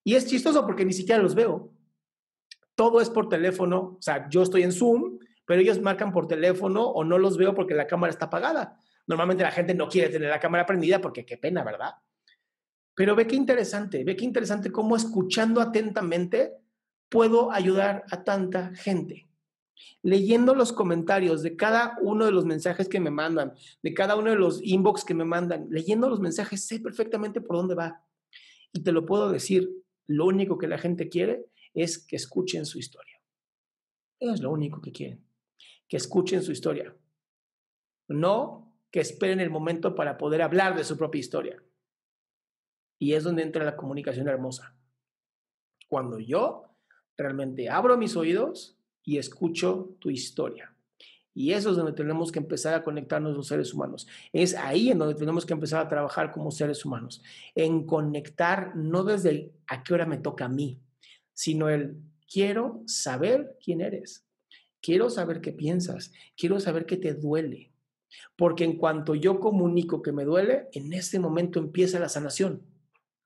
Y 0.04 0.15
es 0.15 0.26
chistoso 0.26 0.65
porque 0.65 0.86
ni 0.86 0.94
siquiera 0.94 1.22
los 1.22 1.36
veo. 1.36 1.72
Todo 2.76 3.02
es 3.02 3.10
por 3.10 3.30
teléfono, 3.30 3.98
o 4.00 4.02
sea, 4.02 4.28
yo 4.30 4.41
estoy 4.41 4.63
en 4.63 4.72
Zoom, 4.72 5.20
pero 5.46 5.62
ellos 5.62 5.82
marcan 5.82 6.12
por 6.12 6.28
teléfono 6.28 6.84
o 6.84 7.04
no 7.04 7.17
los 7.17 7.38
veo 7.38 7.54
porque 7.54 7.76
la 7.76 7.86
cámara 7.86 8.12
está 8.12 8.26
apagada. 8.26 8.80
Normalmente 9.06 9.44
la 9.44 9.52
gente 9.52 9.74
no 9.74 9.89
quiere 9.89 10.10
tener 10.10 10.30
la 10.30 10.39
cámara 10.39 10.65
prendida 10.65 11.02
porque 11.02 11.26
qué 11.26 11.38
pena, 11.38 11.63
¿verdad? 11.63 11.96
Pero 12.96 13.15
ve 13.15 13.28
qué 13.28 13.36
interesante, 13.36 14.04
ve 14.04 14.15
qué 14.15 14.26
interesante 14.26 14.72
cómo 14.72 14.96
escuchando 14.96 15.60
atentamente 15.60 16.54
puedo 17.10 17.52
ayudar 17.52 18.06
a 18.10 18.24
tanta 18.24 18.74
gente. 18.76 19.31
Leyendo 20.04 20.56
los 20.56 20.74
comentarios 20.74 21.44
de 21.44 21.56
cada 21.56 21.98
uno 22.02 22.26
de 22.26 22.32
los 22.32 22.46
mensajes 22.46 22.89
que 22.89 23.00
me 23.00 23.12
mandan, 23.12 23.54
de 23.84 23.94
cada 23.94 24.15
uno 24.15 24.32
de 24.32 24.38
los 24.38 24.62
inbox 24.63 25.06
que 25.06 25.13
me 25.13 25.26
mandan, 25.26 25.67
leyendo 25.70 26.10
los 26.10 26.20
mensajes 26.20 26.65
sé 26.65 26.80
perfectamente 26.80 27.41
por 27.41 27.58
dónde 27.58 27.76
va. 27.76 28.04
Y 28.74 28.82
te 28.82 28.91
lo 28.91 29.06
puedo 29.06 29.32
decir, 29.32 29.70
lo 30.08 30.26
único 30.26 30.58
que 30.58 30.67
la 30.67 30.78
gente 30.78 31.10
quiere 31.10 31.46
es 31.74 31.98
que 31.98 32.15
escuchen 32.15 32.65
su 32.65 32.80
historia. 32.80 33.22
Es 34.20 34.41
lo 34.41 34.52
único 34.52 34.82
que 34.82 34.91
quieren, 34.91 35.24
que 35.88 35.98
escuchen 35.98 36.44
su 36.44 36.52
historia. 36.52 36.96
No 38.08 38.72
que 38.91 39.00
esperen 39.00 39.39
el 39.39 39.50
momento 39.50 39.96
para 39.96 40.17
poder 40.17 40.41
hablar 40.41 40.76
de 40.76 40.84
su 40.84 40.98
propia 40.98 41.20
historia. 41.20 41.63
Y 43.00 43.13
es 43.13 43.24
donde 43.24 43.41
entra 43.41 43.63
la 43.63 43.78
comunicación 43.78 44.28
hermosa. 44.28 44.76
Cuando 45.88 46.20
yo 46.20 46.76
realmente 47.17 47.70
abro 47.70 47.98
mis 47.98 48.15
oídos 48.15 48.78
y 49.04 49.18
escucho 49.18 49.96
tu 50.00 50.10
historia. 50.10 50.74
Y 51.34 51.54
eso 51.54 51.70
es 51.70 51.78
donde 51.78 51.94
tenemos 51.94 52.32
que 52.32 52.40
empezar 52.40 52.74
a 52.74 52.84
conectarnos 52.84 53.36
los 53.36 53.48
seres 53.48 53.74
humanos. 53.74 54.08
Es 54.34 54.54
ahí 54.54 54.92
en 54.92 54.98
donde 54.98 55.16
tenemos 55.16 55.46
que 55.46 55.54
empezar 55.54 55.86
a 55.86 55.88
trabajar 55.88 56.32
como 56.32 56.52
seres 56.52 56.84
humanos. 56.84 57.24
En 57.56 57.86
conectar 57.86 58.76
no 58.76 59.04
desde 59.04 59.54
a 59.68 59.84
qué 59.84 59.94
hora 59.94 60.06
me 60.06 60.18
toca 60.18 60.46
a 60.46 60.50
mí, 60.50 60.80
sino 61.34 61.70
el 61.70 61.98
quiero 62.32 62.84
saber 62.86 63.58
quién 63.64 63.82
eres. 63.82 64.26
Quiero 64.82 65.10
saber 65.10 65.42
qué 65.42 65.54
piensas. 65.54 66.12
Quiero 66.36 66.60
saber 66.60 66.86
qué 66.86 66.98
te 66.98 67.14
duele. 67.14 67.72
Porque 68.36 68.66
en 68.66 68.78
cuanto 68.78 69.16
yo 69.16 69.40
comunico 69.40 70.02
que 70.02 70.12
me 70.12 70.26
duele, 70.26 70.68
en 70.74 70.92
ese 70.92 71.20
momento 71.20 71.60
empieza 71.60 72.00
la 72.00 72.10
sanación. 72.10 72.64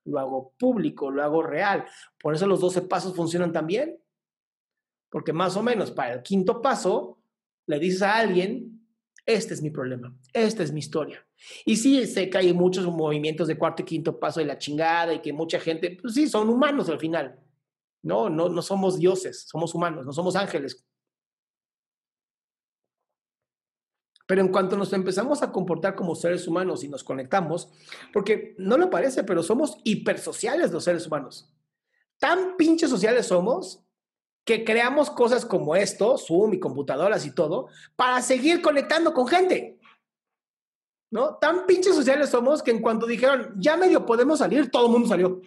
Lo 0.04 0.20
hago 0.20 0.54
público, 0.58 1.10
lo 1.10 1.24
hago 1.24 1.42
real. 1.42 1.86
Por 2.20 2.34
eso 2.34 2.46
los 2.46 2.60
12 2.60 2.82
pasos 2.82 3.16
funcionan 3.16 3.52
también. 3.52 3.98
Porque 5.10 5.32
más 5.32 5.56
o 5.56 5.62
menos 5.62 5.90
para 5.90 6.14
el 6.14 6.22
quinto 6.22 6.60
paso, 6.60 7.18
le 7.66 7.78
dices 7.78 8.02
a 8.02 8.16
alguien, 8.16 8.86
este 9.24 9.54
es 9.54 9.62
mi 9.62 9.70
problema, 9.70 10.16
esta 10.32 10.62
es 10.62 10.72
mi 10.72 10.80
historia. 10.80 11.26
Y 11.64 11.76
sí, 11.76 12.06
sé 12.06 12.30
que 12.30 12.38
hay 12.38 12.52
muchos 12.52 12.86
movimientos 12.86 13.48
de 13.48 13.58
cuarto 13.58 13.82
y 13.82 13.84
quinto 13.84 14.18
paso 14.18 14.40
de 14.40 14.46
la 14.46 14.58
chingada 14.58 15.14
y 15.14 15.20
que 15.20 15.32
mucha 15.32 15.60
gente, 15.60 15.98
pues 16.00 16.14
sí, 16.14 16.28
son 16.28 16.48
humanos 16.48 16.88
al 16.88 16.98
final. 16.98 17.38
No, 18.02 18.30
no, 18.30 18.48
no 18.48 18.62
somos 18.62 18.98
dioses, 18.98 19.46
somos 19.48 19.74
humanos, 19.74 20.06
no 20.06 20.12
somos 20.12 20.36
ángeles 20.36 20.86
Pero 24.26 24.40
en 24.40 24.48
cuanto 24.48 24.76
nos 24.76 24.92
empezamos 24.92 25.42
a 25.42 25.52
comportar 25.52 25.94
como 25.94 26.16
seres 26.16 26.48
humanos 26.48 26.82
y 26.82 26.88
nos 26.88 27.04
conectamos, 27.04 27.70
porque 28.12 28.56
no 28.58 28.76
lo 28.76 28.90
parece, 28.90 29.22
pero 29.22 29.42
somos 29.42 29.78
hipersociales 29.84 30.72
los 30.72 30.84
seres 30.84 31.06
humanos. 31.06 31.52
Tan 32.18 32.56
pinches 32.56 32.90
sociales 32.90 33.26
somos 33.26 33.85
que 34.46 34.64
creamos 34.64 35.10
cosas 35.10 35.44
como 35.44 35.74
esto, 35.74 36.16
Zoom 36.16 36.54
y 36.54 36.60
computadoras 36.60 37.26
y 37.26 37.34
todo, 37.34 37.68
para 37.96 38.22
seguir 38.22 38.62
conectando 38.62 39.12
con 39.12 39.26
gente. 39.26 39.78
¿No? 41.10 41.34
Tan 41.36 41.66
pinches 41.66 41.96
sociales 41.96 42.30
somos 42.30 42.62
que 42.62 42.70
en 42.70 42.80
cuanto 42.80 43.06
dijeron, 43.06 43.54
ya 43.56 43.76
medio 43.76 44.06
podemos 44.06 44.38
salir, 44.38 44.70
todo 44.70 44.86
el 44.86 44.92
mundo 44.92 45.08
salió. 45.08 45.42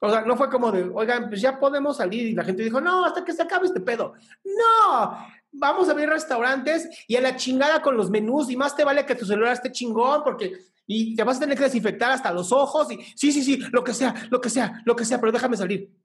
O 0.00 0.10
sea, 0.10 0.22
no 0.22 0.36
fue 0.36 0.48
como 0.50 0.72
de, 0.72 0.90
oigan, 0.94 1.28
pues 1.28 1.42
ya 1.42 1.60
podemos 1.60 1.98
salir. 1.98 2.28
Y 2.28 2.34
la 2.34 2.42
gente 2.42 2.62
dijo, 2.62 2.80
no, 2.80 3.04
hasta 3.04 3.24
que 3.24 3.32
se 3.32 3.42
acabe 3.42 3.66
este 3.66 3.80
pedo. 3.80 4.14
No, 4.42 5.16
vamos 5.52 5.88
a 5.88 5.92
abrir 5.92 6.08
restaurantes 6.08 6.88
y 7.06 7.16
a 7.16 7.20
la 7.20 7.36
chingada 7.36 7.82
con 7.82 7.96
los 7.96 8.10
menús 8.10 8.50
y 8.50 8.56
más 8.56 8.74
te 8.74 8.84
vale 8.84 9.04
que 9.04 9.14
tu 9.14 9.26
celular 9.26 9.52
esté 9.52 9.70
chingón 9.70 10.24
porque 10.24 10.54
y 10.86 11.14
te 11.14 11.22
vas 11.22 11.36
a 11.36 11.40
tener 11.40 11.56
que 11.56 11.64
desinfectar 11.64 12.10
hasta 12.10 12.32
los 12.32 12.50
ojos 12.50 12.90
y 12.90 12.96
sí, 13.14 13.30
sí, 13.30 13.42
sí, 13.42 13.58
lo 13.70 13.84
que 13.84 13.94
sea, 13.94 14.14
lo 14.30 14.40
que 14.40 14.50
sea, 14.50 14.82
lo 14.84 14.96
que 14.96 15.04
sea, 15.04 15.20
pero 15.20 15.32
déjame 15.32 15.56
salir. 15.56 16.01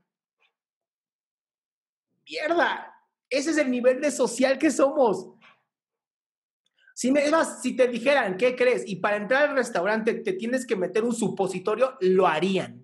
Mierda, 2.29 2.93
ese 3.29 3.51
es 3.51 3.57
el 3.57 3.69
nivel 3.71 4.01
de 4.01 4.11
social 4.11 4.57
que 4.57 4.71
somos. 4.71 5.29
Si, 6.93 7.11
me, 7.11 7.21
si 7.61 7.75
te 7.75 7.87
dijeran, 7.87 8.37
¿qué 8.37 8.55
crees? 8.55 8.83
Y 8.87 8.95
para 8.95 9.17
entrar 9.17 9.49
al 9.49 9.55
restaurante 9.55 10.15
te 10.15 10.33
tienes 10.33 10.65
que 10.65 10.75
meter 10.75 11.03
un 11.03 11.13
supositorio, 11.13 11.95
lo 12.01 12.27
harían. 12.27 12.83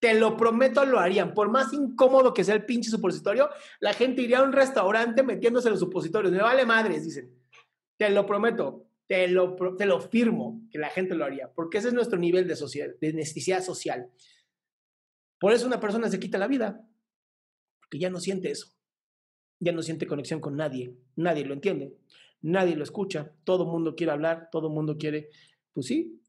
Te 0.00 0.14
lo 0.14 0.36
prometo, 0.36 0.84
lo 0.84 0.98
harían. 0.98 1.34
Por 1.34 1.50
más 1.50 1.72
incómodo 1.72 2.32
que 2.32 2.44
sea 2.44 2.54
el 2.54 2.64
pinche 2.64 2.90
supositorio, 2.90 3.50
la 3.80 3.92
gente 3.92 4.22
iría 4.22 4.38
a 4.38 4.42
un 4.42 4.52
restaurante 4.52 5.22
metiéndose 5.22 5.68
los 5.68 5.80
supositorios. 5.80 6.32
Me 6.32 6.40
vale 6.40 6.64
madres, 6.64 7.04
dicen. 7.04 7.30
Te 7.98 8.10
lo 8.10 8.26
prometo, 8.26 8.86
te 9.06 9.28
lo, 9.28 9.54
te 9.76 9.86
lo 9.86 10.00
firmo 10.00 10.62
que 10.70 10.78
la 10.78 10.90
gente 10.90 11.14
lo 11.14 11.24
haría, 11.24 11.50
porque 11.54 11.78
ese 11.78 11.88
es 11.88 11.94
nuestro 11.94 12.18
nivel 12.18 12.46
de, 12.46 12.56
social, 12.56 12.96
de 13.00 13.12
necesidad 13.12 13.62
social. 13.62 14.10
Por 15.38 15.52
eso 15.52 15.66
una 15.66 15.80
persona 15.80 16.10
se 16.10 16.18
quita 16.18 16.38
la 16.38 16.46
vida, 16.46 16.86
porque 17.88 17.98
ya 17.98 18.10
no 18.10 18.20
siente 18.20 18.50
eso. 18.50 18.68
Ya 19.58 19.72
no 19.72 19.82
siente 19.82 20.06
conexión 20.06 20.40
con 20.40 20.56
nadie. 20.56 20.94
Nadie 21.16 21.44
lo 21.44 21.54
entiende. 21.54 21.96
Nadie 22.42 22.76
lo 22.76 22.84
escucha. 22.84 23.32
Todo 23.44 23.64
el 23.64 23.70
mundo 23.70 23.96
quiere 23.96 24.12
hablar. 24.12 24.48
Todo 24.52 24.68
el 24.68 24.74
mundo 24.74 24.98
quiere, 24.98 25.30
pues 25.72 25.86
sí, 25.86 26.20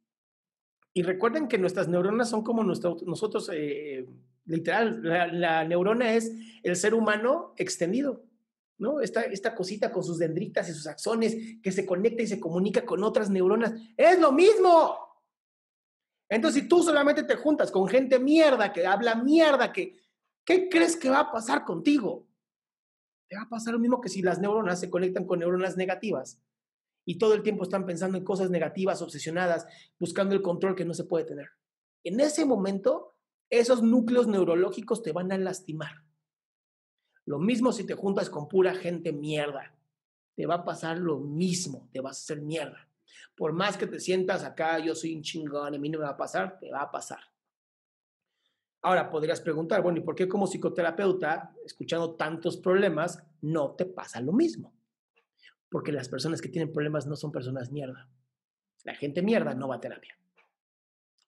y 0.98 1.04
recuerden 1.04 1.48
que 1.48 1.60
nuestras 1.60 1.88
neuronas 1.88 2.28
son 2.28 2.42
como 2.42 2.64
nosotros, 2.64 3.52
eh, 3.54 4.08
literal, 4.46 5.00
la, 5.04 5.64
neurona 5.64 6.14
es 6.14 6.34
el 6.64 6.76
ser 6.76 6.96
humano 6.96 7.54
extendido, 7.56 8.24
¿no? 8.80 9.00
Esta, 9.00 9.22
esta 9.22 9.54
cosita 9.54 9.92
con 9.92 10.04
sus 10.04 10.18
dendritas 10.18 10.68
y 10.70 10.74
sus 10.74 10.88
axones 10.88 11.38
que 11.62 11.72
se 11.72 11.86
conecta 11.86 12.24
y 12.24 12.28
se 12.28 12.40
comunica 12.40 12.84
con 12.84 13.04
otras 13.04 13.30
neuronas. 13.30 13.76
Es 13.96 14.20
lo 14.20 14.32
mismo. 14.32 14.98
Entonces, 16.28 16.64
si 16.64 16.68
tú 16.68 16.82
solamente 16.82 17.22
te 17.22 17.36
juntas 17.36 17.70
con 17.70 17.88
gente 17.88 18.18
mierda 18.18 18.74
que 18.74 18.88
habla 18.88 19.14
mierda, 19.14 19.72
que, 19.72 19.96
¿qué 20.48 20.70
crees 20.70 20.96
que 20.96 21.10
va 21.10 21.20
a 21.20 21.32
pasar 21.32 21.66
contigo? 21.66 22.26
Te 23.28 23.36
va 23.36 23.44
a 23.44 23.50
pasar 23.50 23.74
lo 23.74 23.80
mismo 23.80 24.00
que 24.00 24.08
si 24.08 24.22
las 24.22 24.40
neuronas 24.40 24.80
se 24.80 24.90
conectan 24.90 25.26
con 25.26 25.40
neuronas 25.40 25.76
negativas 25.76 26.42
y 27.06 27.18
todo 27.18 27.34
el 27.34 27.44
tiempo 27.44 27.64
están 27.64 27.86
pensando 27.86 28.18
en 28.18 28.24
cosas 28.24 28.50
negativas, 28.50 29.02
obsesionadas, 29.02 29.68
buscando 30.00 30.34
el 30.34 30.42
control 30.42 30.76
que 30.76 30.86
no 30.86 30.94
se 30.94 31.04
puede 31.04 31.26
tener. 31.26 31.50
En 32.06 32.22
ese 32.22 32.46
momento, 32.46 33.14
esos 33.50 33.84
núcleos 33.84 34.28
neurológicos 34.28 35.04
te 35.04 35.12
van 35.12 35.34
a 35.34 35.38
lastimar. 35.38 36.06
Lo 37.26 37.40
mismo 37.40 37.74
si 37.74 37.86
te 37.86 37.96
juntas 37.96 38.30
con 38.30 38.48
pura 38.48 38.74
gente 38.74 39.12
mierda. 39.12 39.76
Te 40.36 40.46
va 40.46 40.56
a 40.56 40.66
pasar 40.66 40.98
lo 40.98 41.20
mismo, 41.20 41.90
te 41.92 42.00
vas 42.00 42.18
a 42.18 42.22
hacer 42.22 42.42
mierda. 42.42 42.90
Por 43.36 43.52
más 43.52 43.76
que 43.76 43.88
te 43.88 44.00
sientas 44.00 44.44
acá, 44.46 44.80
yo 44.80 44.96
soy 44.96 45.14
un 45.14 45.24
chingón, 45.24 45.76
a 45.76 45.78
mí 45.78 45.90
no 45.90 46.00
me 46.00 46.06
va 46.06 46.12
a 46.12 46.18
pasar, 46.18 46.58
te 46.60 46.72
va 46.72 46.84
a 46.84 46.92
pasar. 46.92 47.20
Ahora 48.82 49.10
podrías 49.10 49.42
preguntar, 49.42 49.82
bueno, 49.82 50.00
¿y 50.00 50.02
por 50.02 50.16
qué 50.16 50.28
como 50.28 50.48
psicoterapeuta, 50.48 51.54
escuchando 51.66 52.16
tantos 52.16 52.58
problemas, 52.58 53.24
no 53.42 53.72
te 53.72 53.86
pasa 53.86 54.22
lo 54.22 54.32
mismo? 54.32 54.78
porque 55.70 55.92
las 55.92 56.10
personas 56.10 56.42
que 56.42 56.50
tienen 56.50 56.72
problemas 56.72 57.08
no 57.08 57.16
son 57.16 57.32
personas 57.32 57.72
mierda. 57.72 58.08
La 58.84 58.96
gente 58.96 59.22
mierda 59.22 59.54
no 59.54 59.68
va 59.68 59.76
a 59.76 59.82
terapia. 59.82 60.18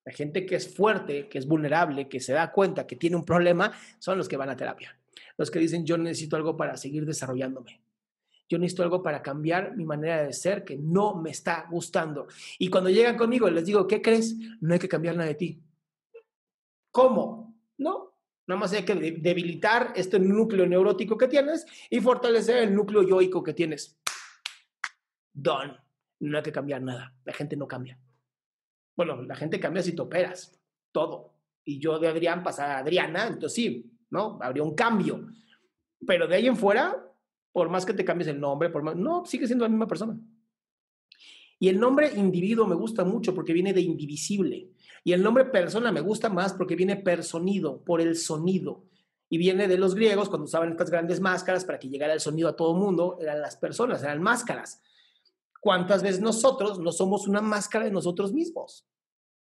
La 0.05 0.13
gente 0.13 0.45
que 0.45 0.55
es 0.55 0.73
fuerte, 0.73 1.27
que 1.27 1.37
es 1.37 1.47
vulnerable, 1.47 2.07
que 2.07 2.19
se 2.19 2.33
da 2.33 2.51
cuenta 2.51 2.87
que 2.87 2.95
tiene 2.95 3.15
un 3.15 3.25
problema, 3.25 3.73
son 3.99 4.17
los 4.17 4.29
que 4.29 4.37
van 4.37 4.49
a 4.49 4.55
terapia. 4.55 4.97
Los 5.37 5.51
que 5.51 5.59
dicen, 5.59 5.85
yo 5.85 5.97
necesito 5.97 6.35
algo 6.35 6.55
para 6.55 6.77
seguir 6.77 7.05
desarrollándome. 7.05 7.81
Yo 8.47 8.57
necesito 8.57 8.83
algo 8.83 9.03
para 9.03 9.21
cambiar 9.21 9.75
mi 9.75 9.85
manera 9.85 10.23
de 10.23 10.33
ser 10.33 10.63
que 10.63 10.77
no 10.77 11.15
me 11.15 11.29
está 11.29 11.67
gustando. 11.69 12.27
Y 12.57 12.69
cuando 12.69 12.89
llegan 12.89 13.17
conmigo, 13.17 13.49
les 13.49 13.65
digo, 13.65 13.85
¿qué 13.85 14.01
crees? 14.01 14.35
No 14.61 14.73
hay 14.73 14.79
que 14.79 14.89
cambiar 14.89 15.15
nada 15.15 15.27
de 15.27 15.35
ti. 15.35 15.61
¿Cómo? 16.91 17.55
No. 17.77 18.13
Nada 18.47 18.61
más 18.61 18.73
hay 18.73 18.83
que 18.83 18.95
debilitar 18.95 19.93
este 19.95 20.19
núcleo 20.19 20.65
neurótico 20.65 21.17
que 21.17 21.27
tienes 21.27 21.65
y 21.89 21.99
fortalecer 21.99 22.63
el 22.63 22.73
núcleo 22.73 23.03
yoico 23.03 23.43
que 23.43 23.53
tienes 23.53 23.99
done. 25.33 25.77
No 26.19 26.37
hay 26.37 26.43
que 26.43 26.51
cambiar 26.51 26.81
nada. 26.81 27.15
La 27.25 27.33
gente 27.33 27.55
no 27.55 27.67
cambia. 27.67 27.99
Bueno, 28.95 29.21
la 29.21 29.35
gente 29.35 29.59
cambia 29.59 29.83
si 29.83 29.95
te 29.95 30.01
operas, 30.01 30.59
todo. 30.91 31.35
Y 31.63 31.79
yo 31.79 31.99
de 31.99 32.07
Adrián 32.07 32.43
pasar 32.43 32.71
a 32.71 32.77
Adriana, 32.79 33.27
entonces 33.27 33.53
sí, 33.53 33.97
¿no? 34.09 34.39
Habría 34.41 34.63
un 34.63 34.75
cambio. 34.75 35.27
Pero 36.05 36.27
de 36.27 36.35
ahí 36.35 36.47
en 36.47 36.57
fuera, 36.57 36.97
por 37.51 37.69
más 37.69 37.85
que 37.85 37.93
te 37.93 38.03
cambies 38.03 38.27
el 38.27 38.39
nombre, 38.39 38.69
no, 38.95 39.25
sigue 39.25 39.45
siendo 39.45 39.65
la 39.65 39.69
misma 39.69 39.87
persona. 39.87 40.19
Y 41.59 41.67
el 41.67 41.79
nombre 41.79 42.11
individuo 42.15 42.65
me 42.65 42.75
gusta 42.75 43.03
mucho 43.03 43.33
porque 43.33 43.53
viene 43.53 43.73
de 43.73 43.81
indivisible. 43.81 44.71
Y 45.03 45.13
el 45.13 45.23
nombre 45.23 45.45
persona 45.45 45.91
me 45.91 46.01
gusta 46.01 46.29
más 46.29 46.53
porque 46.53 46.75
viene 46.75 46.97
personido, 46.97 47.83
por 47.83 48.01
el 48.01 48.15
sonido. 48.17 48.83
Y 49.29 49.37
viene 49.37 49.67
de 49.67 49.77
los 49.77 49.95
griegos, 49.95 50.29
cuando 50.29 50.45
usaban 50.45 50.71
estas 50.71 50.89
grandes 50.89 51.19
máscaras 51.19 51.63
para 51.63 51.79
que 51.79 51.89
llegara 51.89 52.13
el 52.13 52.19
sonido 52.19 52.49
a 52.49 52.55
todo 52.55 52.73
mundo, 52.73 53.17
eran 53.21 53.41
las 53.41 53.55
personas, 53.55 54.01
eran 54.03 54.21
máscaras. 54.21 54.81
¿Cuántas 55.61 56.01
veces 56.01 56.21
nosotros 56.21 56.79
no 56.79 56.91
somos 56.91 57.27
una 57.27 57.41
máscara 57.41 57.85
de 57.85 57.91
nosotros 57.91 58.33
mismos? 58.33 58.87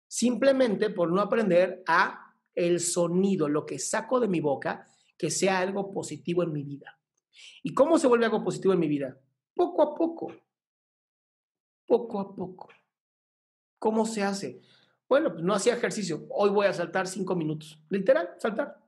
Simplemente 0.07 0.91
por 0.91 1.11
no 1.11 1.21
aprender 1.21 1.83
a 1.87 2.35
el 2.55 2.81
sonido, 2.81 3.49
lo 3.49 3.65
que 3.65 3.79
saco 3.79 4.21
de 4.21 4.29
mi 4.29 4.41
boca, 4.41 4.87
que 5.17 5.31
sea 5.31 5.61
algo 5.61 5.91
positivo 5.91 6.43
en 6.43 6.53
mi 6.53 6.63
vida. 6.63 6.99
¿Y 7.63 7.73
cómo 7.75 7.99
se 7.99 8.07
vuelve 8.07 8.27
algo 8.27 8.45
positivo 8.45 8.75
en 8.75 8.81
mi 8.81 8.89
vida? 8.89 9.19
Poco 9.55 9.83
a 9.83 9.95
poco. 9.95 10.33
Poco 11.87 12.21
a 12.21 12.35
poco. 12.35 12.69
¿Cómo 13.79 14.07
se 14.07 14.23
hace? 14.23 14.61
Bueno, 15.13 15.31
pues 15.31 15.45
no 15.45 15.53
hacía 15.53 15.75
ejercicio. 15.75 16.25
Hoy 16.31 16.49
voy 16.49 16.65
a 16.65 16.73
saltar 16.73 17.07
cinco 17.07 17.37
minutos. 17.37 17.79
Literal, 17.91 18.31
saltar. 18.39 18.79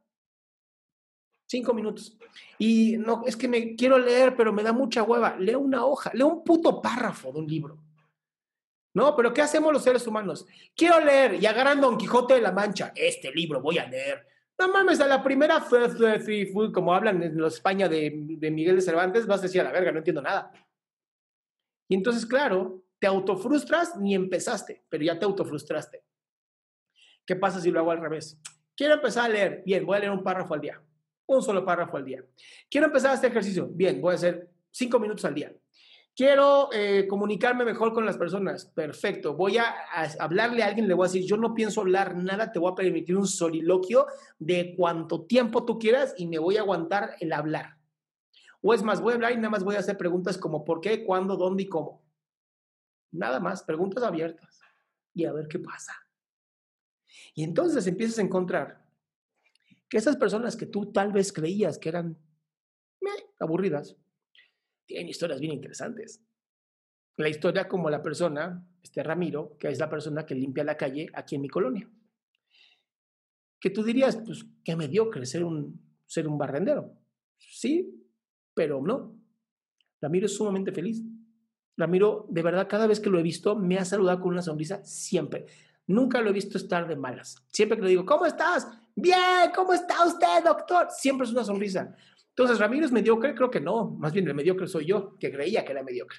Cinco 1.46 1.74
minutos. 1.74 2.16
Y 2.58 2.96
no, 2.96 3.24
es 3.26 3.36
que 3.36 3.46
me 3.46 3.76
quiero 3.76 3.98
leer, 3.98 4.34
pero 4.34 4.50
me 4.50 4.62
da 4.62 4.72
mucha 4.72 5.02
hueva. 5.02 5.36
Leo 5.36 5.60
una 5.60 5.84
hoja, 5.84 6.10
leo 6.14 6.28
un 6.28 6.42
puto 6.42 6.80
párrafo 6.80 7.30
de 7.30 7.40
un 7.40 7.46
libro. 7.46 7.78
No, 8.94 9.14
pero 9.14 9.34
¿qué 9.34 9.42
hacemos 9.42 9.70
los 9.70 9.82
seres 9.82 10.06
humanos? 10.06 10.46
Quiero 10.74 10.98
leer 10.98 11.34
y 11.34 11.44
agarran 11.44 11.78
Don 11.78 11.98
Quijote 11.98 12.32
de 12.32 12.40
la 12.40 12.52
Mancha. 12.52 12.94
Este 12.96 13.30
libro 13.30 13.60
voy 13.60 13.76
a 13.76 13.86
leer. 13.86 14.26
No 14.58 14.68
mames, 14.68 15.00
a 15.00 15.06
la 15.06 15.22
primera, 15.22 15.62
como 16.72 16.94
hablan 16.94 17.22
en 17.22 17.38
la 17.38 17.48
España 17.48 17.86
de, 17.86 18.10
de 18.14 18.50
Miguel 18.50 18.76
de 18.76 18.80
Cervantes, 18.80 19.26
vas 19.26 19.40
a 19.40 19.42
decir 19.42 19.60
a 19.60 19.64
la 19.64 19.72
verga, 19.72 19.92
no 19.92 19.98
entiendo 19.98 20.22
nada. 20.22 20.50
Y 21.86 21.94
entonces, 21.96 22.24
claro, 22.24 22.82
te 22.98 23.06
autofrustras 23.06 23.98
ni 23.98 24.14
empezaste, 24.14 24.86
pero 24.88 25.04
ya 25.04 25.18
te 25.18 25.26
autofrustraste. 25.26 26.02
¿Qué 27.26 27.36
pasa 27.36 27.60
si 27.60 27.70
lo 27.70 27.80
hago 27.80 27.90
al 27.90 28.00
revés? 28.00 28.38
Quiero 28.76 28.94
empezar 28.94 29.26
a 29.26 29.28
leer. 29.28 29.62
Bien, 29.64 29.84
voy 29.86 29.96
a 29.96 30.00
leer 30.00 30.12
un 30.12 30.22
párrafo 30.22 30.54
al 30.54 30.60
día. 30.60 30.80
Un 31.26 31.42
solo 31.42 31.64
párrafo 31.64 31.96
al 31.96 32.04
día. 32.04 32.24
Quiero 32.70 32.86
empezar 32.86 33.14
este 33.14 33.28
ejercicio. 33.28 33.68
Bien, 33.70 34.00
voy 34.00 34.12
a 34.12 34.16
hacer 34.16 34.50
cinco 34.70 34.98
minutos 34.98 35.24
al 35.24 35.34
día. 35.34 35.52
Quiero 36.16 36.68
eh, 36.72 37.08
comunicarme 37.08 37.64
mejor 37.64 37.92
con 37.92 38.06
las 38.06 38.16
personas. 38.16 38.66
Perfecto. 38.66 39.34
Voy 39.34 39.58
a, 39.58 39.74
hablarle 40.20 40.62
a 40.62 40.66
alguien, 40.66 40.86
le 40.86 40.94
voy 40.94 41.06
a 41.06 41.10
decir, 41.10 41.26
yo 41.26 41.36
no 41.36 41.54
pienso 41.54 41.80
hablar 41.80 42.16
nada, 42.16 42.52
te 42.52 42.58
voy 42.58 42.70
a 42.70 42.76
permitir 42.76 43.16
un 43.16 43.26
soliloquio 43.26 44.06
de 44.38 44.74
cuánto 44.76 45.22
tiempo 45.24 45.64
tú 45.64 45.78
quieras 45.78 46.14
y 46.16 46.26
me 46.26 46.38
voy 46.38 46.56
a 46.56 46.60
aguantar 46.60 47.16
el 47.18 47.32
hablar. 47.32 47.78
O 48.60 48.72
es 48.72 48.82
más, 48.82 49.00
voy 49.00 49.12
a 49.12 49.14
hablar 49.16 49.32
y 49.32 49.36
nada 49.36 49.50
más 49.50 49.64
voy 49.64 49.74
a 49.74 49.80
hacer 49.80 49.96
preguntas 49.96 50.38
como 50.38 50.64
por 50.64 50.80
qué, 50.80 51.04
cuándo, 51.04 51.36
dónde 51.36 51.64
y 51.64 51.68
cómo. 51.68 52.04
Nada 53.10 53.40
más, 53.40 53.62
preguntas 53.64 54.02
abiertas. 54.04 54.60
Y 55.14 55.24
a 55.24 55.32
ver 55.32 55.48
qué 55.48 55.58
pasa. 55.58 55.94
Y 57.34 57.44
entonces 57.44 57.86
empiezas 57.86 58.18
a 58.18 58.22
encontrar 58.22 58.84
que 59.88 59.98
esas 59.98 60.16
personas 60.16 60.56
que 60.56 60.66
tú 60.66 60.92
tal 60.92 61.12
vez 61.12 61.32
creías 61.32 61.78
que 61.78 61.88
eran 61.88 62.18
aburridas, 63.38 63.96
tienen 64.86 65.08
historias 65.08 65.40
bien 65.40 65.52
interesantes. 65.52 66.22
La 67.16 67.28
historia 67.28 67.68
como 67.68 67.90
la 67.90 68.02
persona, 68.02 68.66
este 68.82 69.02
Ramiro, 69.02 69.56
que 69.58 69.68
es 69.68 69.78
la 69.78 69.88
persona 69.88 70.26
que 70.26 70.34
limpia 70.34 70.64
la 70.64 70.76
calle 70.76 71.08
aquí 71.14 71.36
en 71.36 71.42
mi 71.42 71.48
colonia. 71.48 71.88
Que 73.60 73.70
tú 73.70 73.82
dirías, 73.82 74.16
pues, 74.16 74.44
qué 74.64 74.76
mediocre 74.76 75.24
ser 75.24 75.44
un, 75.44 75.80
ser 76.06 76.28
un 76.28 76.36
barrendero. 76.36 76.98
Sí, 77.38 78.04
pero 78.52 78.82
no. 78.82 79.16
Ramiro 80.00 80.26
es 80.26 80.36
sumamente 80.36 80.72
feliz. 80.72 81.02
Ramiro, 81.76 82.26
de 82.30 82.42
verdad, 82.42 82.68
cada 82.68 82.86
vez 82.86 83.00
que 83.00 83.10
lo 83.10 83.18
he 83.18 83.22
visto, 83.22 83.56
me 83.56 83.78
ha 83.78 83.84
saludado 83.84 84.20
con 84.20 84.32
una 84.32 84.42
sonrisa 84.42 84.84
siempre. 84.84 85.46
Nunca 85.86 86.20
lo 86.20 86.30
he 86.30 86.32
visto 86.32 86.56
estar 86.56 86.88
de 86.88 86.96
malas. 86.96 87.36
Siempre 87.48 87.76
que 87.76 87.84
le 87.84 87.90
digo, 87.90 88.06
¿cómo 88.06 88.26
estás? 88.26 88.68
Bien, 88.96 89.50
¿cómo 89.54 89.74
está 89.74 90.06
usted, 90.06 90.44
doctor? 90.44 90.88
Siempre 90.90 91.26
es 91.26 91.32
una 91.32 91.44
sonrisa. 91.44 91.94
Entonces, 92.30 92.58
¿Ramiro 92.58 92.86
es 92.86 92.92
mediocre? 92.92 93.34
Creo 93.34 93.50
que 93.50 93.60
no. 93.60 93.90
Más 93.90 94.12
bien 94.12 94.26
el 94.26 94.34
mediocre 94.34 94.66
soy 94.66 94.86
yo, 94.86 95.16
que 95.18 95.30
creía 95.30 95.64
que 95.64 95.72
era 95.72 95.82
mediocre. 95.82 96.18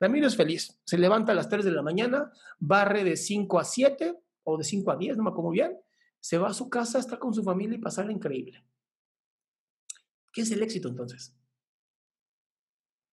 Ramiro 0.00 0.26
es 0.26 0.36
feliz. 0.36 0.80
Se 0.84 0.96
levanta 0.96 1.32
a 1.32 1.34
las 1.34 1.48
3 1.48 1.64
de 1.64 1.72
la 1.72 1.82
mañana, 1.82 2.32
barre 2.58 3.04
de 3.04 3.16
5 3.16 3.58
a 3.58 3.64
7 3.64 4.18
o 4.44 4.56
de 4.56 4.64
5 4.64 4.90
a 4.90 4.96
10, 4.96 5.16
no 5.18 5.24
me 5.24 5.30
acuerdo 5.30 5.50
bien. 5.50 5.78
Se 6.20 6.38
va 6.38 6.48
a 6.48 6.54
su 6.54 6.70
casa, 6.70 6.98
está 6.98 7.18
con 7.18 7.34
su 7.34 7.42
familia 7.42 7.76
y 7.76 7.80
pasarla 7.80 8.12
increíble. 8.12 8.64
¿Qué 10.32 10.42
es 10.42 10.50
el 10.52 10.62
éxito 10.62 10.88
entonces? 10.88 11.36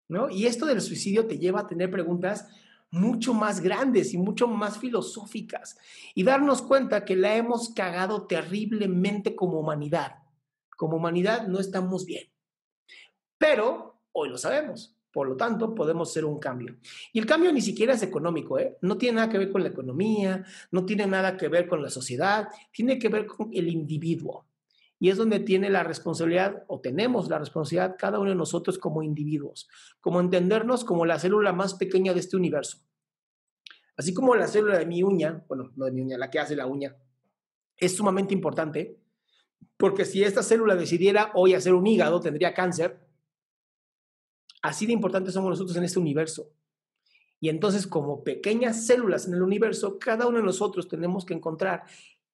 ¿No? 0.09 0.31
Y 0.31 0.47
esto 0.47 0.67
del 0.67 0.81
suicidio 0.81 1.27
te 1.27 1.39
lleva 1.39 1.61
a 1.61 1.67
tener 1.67 1.91
preguntas 1.91 2.47
mucho 2.91 3.35
más 3.35 3.61
grandes 3.61 4.15
y 4.15 4.19
mucho 4.19 4.49
más 4.49 4.79
filosóficas 4.79 5.77
y 6.15 6.23
darnos 6.23 6.63
cuenta 6.63 7.05
que 7.05 7.17
la 7.17 7.37
hemos 7.37 7.71
cagado 7.71 8.27
terriblemente 8.27 9.35
como 9.35 9.59
humanidad 9.59 10.27
como 10.77 10.99
humanidad 10.99 11.49
no 11.49 11.59
estamos 11.59 12.07
bien. 12.07 12.29
Pero 13.39 14.01
hoy 14.13 14.29
lo 14.29 14.39
sabemos. 14.39 14.93
Por 15.11 15.29
lo 15.29 15.37
tanto, 15.37 15.75
podemos 15.75 16.11
hacer 16.11 16.27
un 16.27 16.39
cambio. 16.39 16.77
Y 17.13 17.19
el 17.19 17.25
cambio 17.25 17.51
ni 17.51 17.63
siquiera 17.63 17.95
es 17.95 18.03
económico, 18.03 18.59
¿eh? 18.59 18.77
No 18.83 18.99
tiene 18.99 19.17
nada 19.17 19.31
que 19.31 19.39
ver 19.39 19.51
con 19.51 19.63
la 19.63 19.71
economía, 19.71 20.45
no 20.71 20.85
tiene 20.85 21.07
nada 21.07 21.39
que 21.39 21.49
ver 21.49 21.67
con 21.67 21.83
la 21.83 21.89
sociedad, 21.89 22.49
tiene 22.71 22.99
que 22.99 23.09
ver 23.09 23.27
con 23.27 23.49
el 23.55 23.69
individuo. 23.69 24.47
Y 24.99 25.11
es 25.11 25.19
donde 25.19 25.41
tiene 25.41 25.69
la 25.69 25.83
responsabilidad, 25.83 26.65
o 26.69 26.81
tenemos 26.81 27.29
la 27.29 27.39
responsabilidad 27.39 27.97
cada 27.99 28.19
uno 28.19 28.31
de 28.31 28.37
nosotros 28.37 28.79
como 28.79 29.03
individuos, 29.03 29.69
como 30.01 30.21
entendernos 30.21 30.85
como 30.85 31.05
la 31.05 31.19
célula 31.19 31.53
más 31.53 31.75
pequeña 31.75 32.15
de 32.15 32.21
este 32.21 32.37
universo. 32.37 32.79
Así 33.97 34.13
como 34.15 34.35
la 34.35 34.47
célula 34.47 34.79
de 34.79 34.87
mi 34.87 35.03
uña, 35.03 35.45
bueno, 35.49 35.73
no 35.77 35.85
de 35.87 35.93
mi 35.93 36.03
uña, 36.03 36.19
la 36.19 36.31
que 36.31 36.39
hace 36.39 36.57
la 36.57 36.67
uña, 36.67 36.97
es 37.77 37.97
sumamente 37.97 38.35
importante, 38.35 38.99
porque 39.77 40.05
si 40.05 40.23
esta 40.23 40.43
célula 40.43 40.77
decidiera 40.77 41.31
hoy 41.35 41.55
hacer 41.55 41.75
un 41.75 41.87
hígado, 41.87 42.21
tendría 42.21 42.55
cáncer. 42.55 43.01
Así 44.63 44.87
de 44.87 44.93
importantes 44.93 45.35
somos 45.35 45.51
nosotros 45.51 45.77
en 45.77 45.85
este 45.85 45.99
universo. 45.99 46.51
Y 47.39 47.51
entonces, 47.51 47.87
como 47.87 48.25
pequeñas 48.25 48.87
células 48.87 49.27
en 49.27 49.35
el 49.35 49.43
universo, 49.43 49.99
cada 49.99 50.27
uno 50.27 50.39
de 50.39 50.45
nosotros 50.45 50.89
tenemos 50.89 51.27
que 51.27 51.35
encontrar 51.35 51.85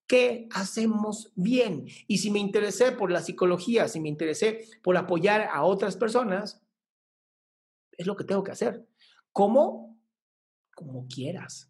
qué 0.07 0.47
hacemos 0.51 1.31
bien. 1.35 1.87
Y 2.07 2.19
si 2.19 2.31
me 2.31 2.39
interesé 2.39 2.91
por 2.91 3.11
la 3.11 3.21
psicología, 3.21 3.87
si 3.87 3.99
me 3.99 4.09
interesé 4.09 4.67
por 4.81 4.97
apoyar 4.97 5.49
a 5.51 5.63
otras 5.63 5.97
personas, 5.97 6.61
es 7.91 8.07
lo 8.07 8.15
que 8.15 8.23
tengo 8.23 8.43
que 8.43 8.51
hacer. 8.51 8.85
¿Cómo? 9.31 9.97
Como 10.75 11.07
quieras. 11.07 11.69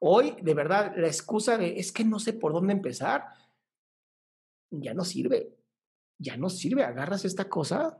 Hoy, 0.00 0.36
de 0.42 0.54
verdad, 0.54 0.92
la 0.96 1.06
excusa 1.06 1.56
de 1.56 1.78
es 1.78 1.90
que 1.92 2.04
no 2.04 2.18
sé 2.18 2.34
por 2.34 2.52
dónde 2.52 2.72
empezar 2.72 3.24
ya 4.70 4.94
no 4.94 5.04
sirve, 5.04 5.56
ya 6.18 6.36
no 6.36 6.50
sirve. 6.50 6.84
Agarras 6.84 7.24
esta 7.24 7.48
cosa, 7.48 7.98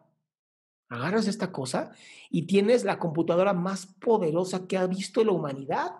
agarras 0.89 1.27
esta 1.27 1.53
cosa 1.53 1.93
y 2.31 2.47
tienes 2.47 2.85
la 2.85 2.99
computadora 2.99 3.53
más 3.53 3.87
poderosa 3.87 4.67
que 4.67 4.77
ha 4.77 4.87
visto 4.87 5.25
la 5.25 5.33
humanidad. 5.33 5.93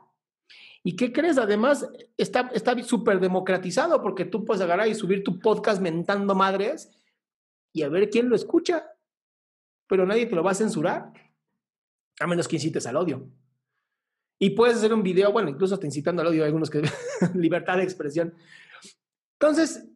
¿Y 0.87 0.97
qué 0.97 1.12
crees? 1.12 1.38
Además, 1.38 1.88
está 2.18 2.83
súper 2.85 3.18
democratizado 3.18 4.03
porque 4.03 4.27
tú 4.27 4.44
puedes 4.44 4.62
agarrar 4.62 4.87
y 4.87 4.94
subir 4.94 5.25
tu 5.25 5.38
podcast 5.38 5.81
mentando 5.81 6.35
madres 6.35 6.90
y 7.73 7.83
a 7.83 7.88
ver 7.88 8.11
quién 8.11 8.29
lo 8.29 8.37
escucha. 8.37 8.87
Pero 9.88 10.05
nadie 10.05 10.27
te 10.27 10.35
lo 10.37 10.44
va 10.44 10.51
a 10.51 10.55
censurar, 10.55 11.11
a 12.20 12.27
menos 12.27 12.47
que 12.47 12.57
incites 12.57 12.87
al 12.87 12.97
odio. 12.97 13.27
Y 14.38 14.51
puedes 14.51 14.77
hacer 14.77 14.92
un 14.92 15.03
video, 15.03 15.33
bueno, 15.33 15.49
incluso 15.49 15.79
te 15.79 15.87
incitando 15.87 16.20
al 16.20 16.29
odio, 16.29 16.42
hay 16.42 16.49
algunos 16.49 16.68
que 16.68 16.83
libertad 17.35 17.79
de 17.79 17.85
expresión. 17.85 18.35
Entonces, 19.40 19.88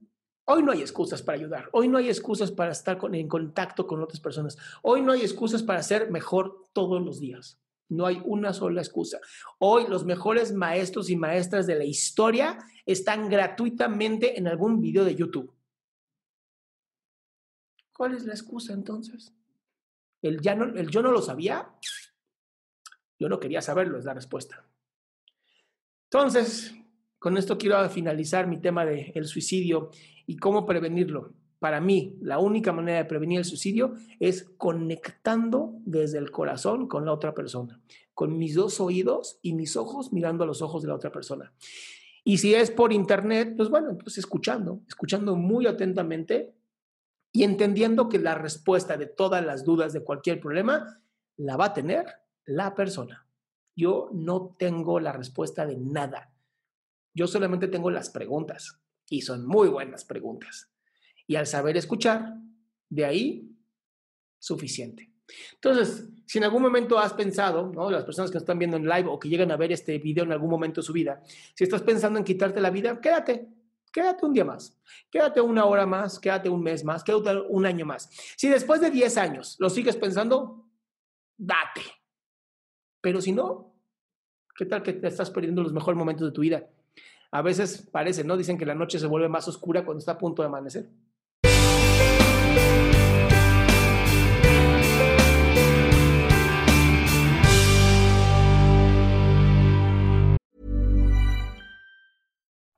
Hoy 0.51 0.62
no 0.62 0.72
hay 0.72 0.81
excusas 0.81 1.20
para 1.20 1.37
ayudar, 1.37 1.68
hoy 1.72 1.88
no 1.88 1.98
hay 1.98 2.09
excusas 2.09 2.51
para 2.51 2.72
estar 2.72 2.98
en 3.12 3.29
contacto 3.29 3.87
con 3.87 4.03
otras 4.03 4.18
personas, 4.18 4.57
hoy 4.81 5.03
no 5.03 5.12
hay 5.12 5.20
excusas 5.20 5.62
para 5.62 5.83
ser 5.83 6.11
mejor 6.11 6.64
todos 6.72 7.05
los 7.05 7.20
días. 7.20 7.61
No 7.88 8.07
hay 8.07 8.20
una 8.24 8.53
sola 8.53 8.81
excusa. 8.81 9.18
Hoy 9.59 9.87
los 9.88 10.05
mejores 10.05 10.53
maestros 10.53 11.09
y 11.11 11.16
maestras 11.16 11.66
de 11.66 11.77
la 11.77 11.85
historia 11.85 12.59
están 12.85 13.29
gratuitamente 13.29 14.38
en 14.38 14.46
algún 14.46 14.81
video 14.81 15.05
de 15.05 15.14
YouTube. 15.14 15.53
¿Cuál 17.92 18.14
es 18.14 18.24
la 18.24 18.33
excusa 18.33 18.74
entonces? 18.74 19.35
¿El, 20.22 20.40
ya 20.40 20.55
no, 20.55 20.64
el 20.66 20.88
yo 20.88 21.03
no 21.03 21.11
lo 21.11 21.22
sabía? 21.22 21.68
Yo 23.18 23.29
no 23.29 23.40
quería 23.40 23.61
saberlo, 23.61 23.98
es 23.98 24.05
la 24.05 24.14
respuesta. 24.14 24.64
Entonces, 26.04 26.75
con 27.19 27.37
esto 27.37 27.58
quiero 27.58 27.88
finalizar 27.90 28.46
mi 28.46 28.60
tema 28.60 28.85
del 28.85 29.13
el 29.15 29.27
suicidio 29.27 29.90
y 30.27 30.37
cómo 30.37 30.65
prevenirlo. 30.65 31.35
Para 31.59 31.81
mí, 31.81 32.17
la 32.21 32.38
única 32.38 32.73
manera 32.73 32.98
de 32.98 33.04
prevenir 33.04 33.38
el 33.38 33.44
suicidio 33.44 33.94
es 34.21 34.48
conectando 34.56 35.75
desde 35.85 36.19
el 36.19 36.31
corazón 36.31 36.87
con 36.87 37.04
la 37.04 37.13
otra 37.13 37.35
persona, 37.35 37.81
con 38.15 38.38
mis 38.38 38.54
dos 38.54 38.81
oídos 38.81 39.38
y 39.42 39.54
mis 39.54 39.77
ojos 39.77 40.13
mirando 40.13 40.44
a 40.44 40.46
los 40.46 40.63
ojos 40.63 40.83
de 40.83 40.88
la 40.88 40.94
otra 40.94 41.11
persona. 41.11 41.52
Y 42.23 42.38
si 42.38 42.54
es 42.54 42.71
por 42.71 42.92
internet, 42.92 43.54
pues 43.56 43.71
bueno, 43.71 43.96
pues 43.98 44.19
escuchando, 44.19 44.83
escuchando 44.87 45.35
muy 45.35 45.67
atentamente 45.67 46.54
y 47.33 47.42
entendiendo 47.42 48.09
que 48.09 48.19
la 48.19 48.35
respuesta 48.35 48.96
de 48.96 49.06
todas 49.06 49.44
las 49.44 49.65
dudas 49.65 49.92
de 49.92 50.04
cualquier 50.04 50.40
problema 50.40 51.00
la 51.37 51.56
va 51.56 51.67
a 51.67 51.73
tener 51.73 52.06
la 52.44 52.75
persona. 52.75 53.27
Yo 53.75 54.11
no 54.13 54.54
tengo 54.59 55.00
la 55.00 55.13
respuesta 55.13 55.67
de 55.67 55.77
nada. 55.77 56.33
Yo 57.15 57.27
solamente 57.27 57.69
tengo 57.69 57.90
las 57.90 58.11
preguntas 58.11 58.81
y 59.09 59.23
son 59.23 59.46
muy 59.46 59.69
buenas 59.69 60.04
preguntas. 60.04 60.71
Y 61.29 61.37
al 61.37 61.46
saber 61.46 61.76
escuchar, 61.76 62.35
de 62.88 63.04
ahí, 63.04 63.56
suficiente. 64.40 65.12
Entonces, 65.54 66.08
si 66.26 66.38
en 66.38 66.44
algún 66.44 66.62
momento 66.62 66.98
has 66.98 67.12
pensado, 67.12 67.70
¿no? 67.72 67.90
las 67.90 68.04
personas 68.04 68.31
que 68.31 68.37
nos 68.37 68.42
están 68.42 68.58
viendo 68.58 68.76
en 68.76 68.88
live 68.88 69.08
o 69.08 69.18
que 69.18 69.29
llegan 69.29 69.50
a 69.50 69.56
ver 69.56 69.70
este 69.72 69.98
video 69.98 70.24
en 70.24 70.33
algún 70.33 70.50
momento 70.50 70.81
de 70.81 70.87
su 70.87 70.92
vida, 70.92 71.22
si 71.54 71.64
estás 71.64 71.83
pensando 71.83 72.18
en 72.18 72.24
quitarte 72.24 72.60
la 72.60 72.70
vida, 72.70 73.00
quédate, 73.00 73.48
quédate 73.92 74.24
un 74.24 74.33
día 74.33 74.44
más, 74.44 74.79
quédate 75.10 75.40
una 75.40 75.64
hora 75.66 75.87
más, 75.87 76.18
quédate 76.18 76.48
un 76.48 76.62
mes 76.62 76.83
más, 76.85 77.04
quédate 77.04 77.37
un 77.48 77.66
año 77.66 77.85
más. 77.85 78.08
Si 78.37 78.48
después 78.48 78.81
de 78.81 78.90
10 78.90 79.16
años 79.18 79.56
lo 79.58 79.68
sigues 79.68 79.96
pensando, 79.96 80.66
date. 81.37 81.83
Pero 83.00 83.20
si 83.20 83.33
no, 83.33 83.74
¿qué 84.56 84.64
tal 84.64 84.83
que 84.83 84.94
te 84.94 85.08
estás 85.08 85.31
perdiendo 85.31 85.62
los 85.62 85.72
mejores 85.72 85.98
momentos 85.98 86.26
de 86.26 86.33
tu 86.33 86.40
vida? 86.40 86.68
A 87.31 87.42
veces 87.42 87.87
parece, 87.92 88.24
¿no? 88.24 88.37
Dicen 88.37 88.56
que 88.56 88.64
la 88.64 88.74
noche 88.74 88.98
se 88.98 89.06
vuelve 89.06 89.29
más 89.29 89.46
oscura 89.46 89.85
cuando 89.85 89.98
está 89.98 90.12
a 90.12 90.18
punto 90.18 90.42
de 90.42 90.48
amanecer. 90.48 90.88